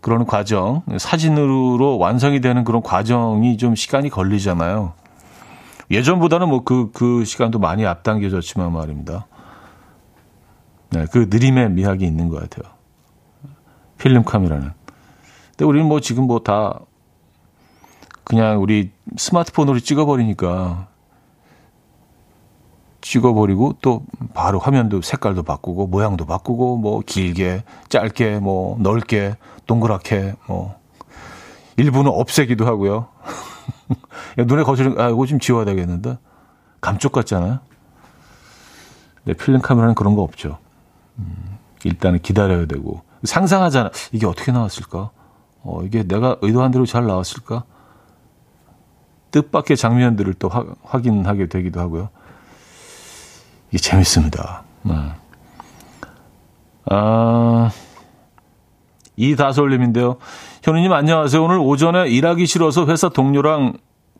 그런 0.00 0.26
과정, 0.26 0.82
사진으로 0.98 1.98
완성이 1.98 2.40
되는 2.40 2.64
그런 2.64 2.82
과정이 2.82 3.56
좀 3.56 3.74
시간이 3.74 4.10
걸리잖아요. 4.10 4.92
예전보다는 5.90 6.48
뭐 6.48 6.64
그, 6.64 6.90
그 6.92 7.24
시간도 7.24 7.58
많이 7.58 7.86
앞당겨졌지만 7.86 8.72
말입니다. 8.72 9.26
네, 10.90 11.06
그 11.10 11.28
느림의 11.30 11.70
미학이 11.70 12.04
있는 12.04 12.28
것 12.28 12.40
같아요. 12.40 12.72
필름 13.98 14.24
카메라는. 14.24 14.70
근데 15.50 15.64
우리는 15.64 15.86
뭐 15.86 16.00
지금 16.00 16.26
뭐 16.26 16.40
다 16.40 16.80
그냥 18.24 18.60
우리 18.60 18.90
스마트폰으로 19.16 19.78
찍어버리니까 19.80 20.88
찍어버리고 23.04 23.76
또 23.82 24.02
바로 24.32 24.58
화면도 24.58 25.02
색깔도 25.02 25.42
바꾸고 25.42 25.86
모양도 25.88 26.24
바꾸고 26.24 26.78
뭐 26.78 27.00
길게 27.04 27.62
짧게 27.90 28.38
뭐 28.38 28.78
넓게 28.80 29.36
동그랗게 29.66 30.34
뭐 30.48 30.74
일부는 31.76 32.10
없애기도 32.10 32.66
하고요. 32.66 33.08
눈에 34.38 34.62
거슬린 34.62 34.98
아 34.98 35.10
이거 35.10 35.26
좀 35.26 35.38
지워야 35.38 35.66
되겠는데 35.66 36.16
감쪽 36.80 37.12
같잖아요. 37.12 37.58
네, 39.24 39.34
필름 39.34 39.60
카메라는 39.60 39.94
그런 39.94 40.16
거 40.16 40.22
없죠. 40.22 40.58
음, 41.18 41.58
일단은 41.84 42.20
기다려야 42.20 42.66
되고 42.66 43.02
상상하잖아. 43.22 43.90
이게 44.12 44.26
어떻게 44.26 44.50
나왔을까? 44.50 45.10
어, 45.62 45.82
이게 45.82 46.04
내가 46.04 46.38
의도한 46.40 46.70
대로 46.70 46.86
잘 46.86 47.06
나왔을까? 47.06 47.64
뜻밖의 49.30 49.76
장면들을 49.76 50.34
또 50.34 50.48
화, 50.48 50.64
확인하게 50.84 51.48
되기도 51.48 51.80
하고요. 51.80 52.08
이게 53.74 53.78
재밌습니다. 53.80 54.62
네. 54.82 54.94
아, 56.86 57.70
이다솔님인데요. 59.16 60.18
현우님 60.62 60.92
안녕하세요. 60.92 61.42
오늘 61.42 61.58
오전에 61.58 62.08
일하기 62.08 62.46
싫어서 62.46 62.86
회사 62.86 63.08
동료랑 63.08 63.72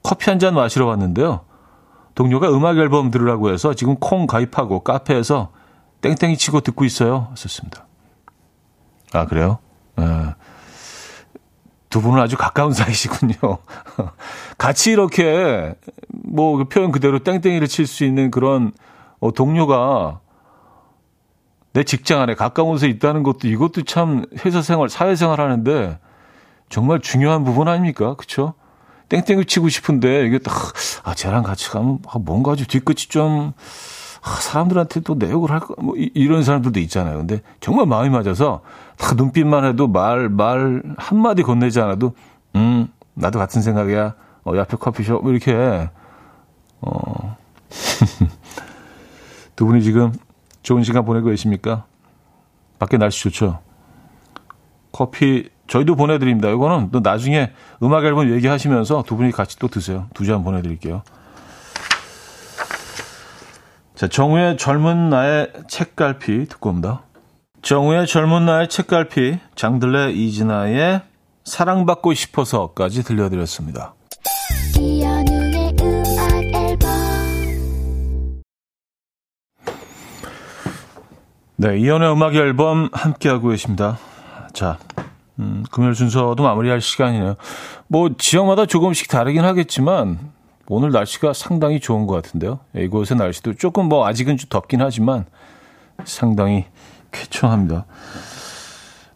커피 0.03 0.29
한 0.29 0.41
잔 0.41 0.55
마시러 0.55 0.87
왔는데요. 0.87 1.43
동료가 2.17 2.49
음악 2.49 2.79
앨범 2.79 3.13
들으라고 3.13 3.51
해서 3.53 3.75
지금 3.75 3.95
콩 4.01 4.27
가입하고 4.27 4.81
카페에서 4.81 5.53
땡땡이 6.01 6.37
치고 6.37 6.61
듣고 6.61 6.85
있어요. 6.85 7.29
하셨습니다. 7.31 7.87
아, 9.13 9.25
그래요? 9.27 9.59
네. 9.95 10.05
두 11.91 12.01
분은 12.03 12.21
아주 12.21 12.37
가까운 12.37 12.73
사이시군요. 12.75 13.59
같이 14.59 14.91
이렇게 14.91 15.77
뭐그 16.09 16.65
표현 16.65 16.91
그대로 16.91 17.21
땡땡이를 17.21 17.69
칠 17.69 17.87
수 17.87 18.05
있는 18.05 18.33
그런 18.33 18.73
어, 19.25 19.31
동료가 19.33 20.21
내 21.73 21.83
직장 21.83 22.21
안에 22.21 22.35
가까운 22.35 22.69
곳에 22.69 22.89
있다는 22.89 23.23
것도 23.23 23.49
이것도 23.49 23.85
참 23.85 24.27
회사 24.45 24.61
생활, 24.61 24.91
사회 24.91 25.17
생활 25.17 25.41
하는데 25.41 25.99
정말 26.69 27.01
중요한 27.01 27.43
부분 27.43 27.67
아닙니까? 27.67 28.17
그쵸? 28.17 28.53
땡땡이 29.09 29.47
치고 29.47 29.71
싶은데 29.71 30.27
이게 30.27 30.39
딱, 30.39 30.55
아, 31.05 31.15
쟤랑 31.15 31.43
같이 31.43 31.71
가면 31.71 32.01
아, 32.07 32.19
뭔가 32.19 32.55
좀 32.55 32.67
뒤끝이 32.67 33.09
좀, 33.09 33.55
아, 34.23 34.31
사람들한테 34.41 35.01
또 35.01 35.15
내욕을 35.15 35.51
할까, 35.51 35.69
뭐, 35.79 35.97
이, 35.97 36.11
이런 36.15 36.43
사람들도 36.43 36.79
있잖아요. 36.81 37.17
근데 37.17 37.41
정말 37.61 37.87
마음이 37.87 38.11
맞아서 38.11 38.61
딱 38.99 39.17
눈빛만 39.17 39.65
해도 39.65 39.89
말, 39.89 40.29
말 40.29 40.83
한마디 40.99 41.43
건네지 41.43 41.81
않아도, 41.81 42.15
음, 42.57 42.89
나도 43.15 43.39
같은 43.39 43.63
생각이야. 43.63 44.15
어, 44.45 44.53
옆에 44.55 44.77
커피숍, 44.77 45.23
뭐 45.23 45.33
이렇게, 45.33 45.89
어. 46.83 47.37
두 49.57 49.67
분이 49.67 49.83
지금 49.83 50.13
좋은 50.63 50.83
시간 50.83 51.05
보내고 51.05 51.31
계십니까? 51.31 51.85
밖에 52.79 52.97
날씨 52.99 53.23
좋죠? 53.25 53.61
커피 54.93 55.49
저희도 55.67 55.97
보내드립니다. 55.97 56.51
이거는 56.51 56.91
또 56.91 57.01
나중에 57.01 57.53
음악 57.83 58.05
앨범 58.05 58.31
얘기하시면서 58.31 59.03
두 59.05 59.17
분이 59.17 59.33
같이 59.33 59.59
또 59.59 59.69
드세요. 59.69 60.07
두 60.15 60.25
잔 60.27 60.45
보내드릴게요. 60.45 61.03
자, 63.95 64.09
정우의 64.09 64.57
젊은 64.57 65.09
나의 65.09 65.53
책갈피 65.69 66.47
듣고 66.49 66.71
옵니다. 66.71 67.03
정우의 67.63 68.07
젊은 68.07 68.45
나의 68.45 68.69
책갈피, 68.69 69.39
장들레 69.55 70.13
이진아의 70.13 71.03
사랑받고 71.45 72.13
싶어서까지 72.13 73.05
들려드렸습니다. 73.05 73.95
네, 81.57 81.79
이연의 81.79 82.11
음악 82.11 82.35
앨범 82.35 82.89
함께하고 82.93 83.51
계십니다. 83.51 83.97
자, 84.53 84.77
음, 85.39 85.65
금요일 85.71 85.95
순서도 85.95 86.43
마무리할 86.43 86.81
시간이네요. 86.81 87.37
뭐, 87.87 88.11
지역마다 88.19 88.67
조금씩 88.67 89.09
다르긴 89.09 89.45
하겠지만, 89.45 90.19
오늘 90.67 90.91
날씨가 90.91 91.33
상당히 91.33 91.79
좋은 91.79 92.09
것 92.09 92.15
같은데요. 92.15 92.59
이곳의 92.75 93.19
날씨도 93.19 93.55
조금 93.55 93.89
뭐, 93.89 94.05
아직은 94.05 94.37
좀 94.37 94.49
덥긴 94.49 94.83
하지만, 94.83 95.27
상당히 96.05 96.65
쾌청합니다. 97.13 97.85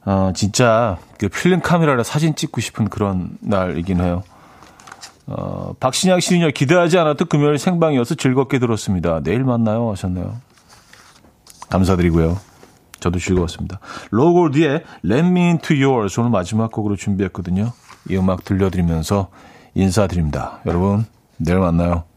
어, 0.04 0.30
진짜, 0.32 0.98
그 1.18 1.28
필름 1.28 1.60
카메라로 1.60 2.04
사진 2.04 2.36
찍고 2.36 2.60
싶은 2.60 2.88
그런 2.88 3.36
날이긴 3.40 4.00
해요. 4.00 4.22
어, 5.26 5.72
박신양 5.80 6.20
씨는요, 6.20 6.52
기대하지 6.52 6.98
않았던 6.98 7.26
금요일 7.26 7.58
생방이어서 7.58 8.14
즐겁게 8.14 8.60
들었습니다. 8.60 9.20
내일 9.24 9.42
만나요 9.42 9.90
하셨네요. 9.90 10.47
감사드리고요. 11.70 12.38
저도 13.00 13.18
즐거웠습니다. 13.18 13.78
로골드의 14.10 14.82
Let 15.04 15.26
Me 15.26 15.40
Into 15.42 15.76
Yours 15.82 16.18
오늘 16.18 16.30
마지막 16.30 16.72
곡으로 16.72 16.96
준비했거든요. 16.96 17.72
이 18.10 18.16
음악 18.16 18.44
들려드리면서 18.44 19.28
인사드립니다. 19.74 20.60
여러분, 20.66 21.04
내일 21.36 21.60
만나요. 21.60 22.07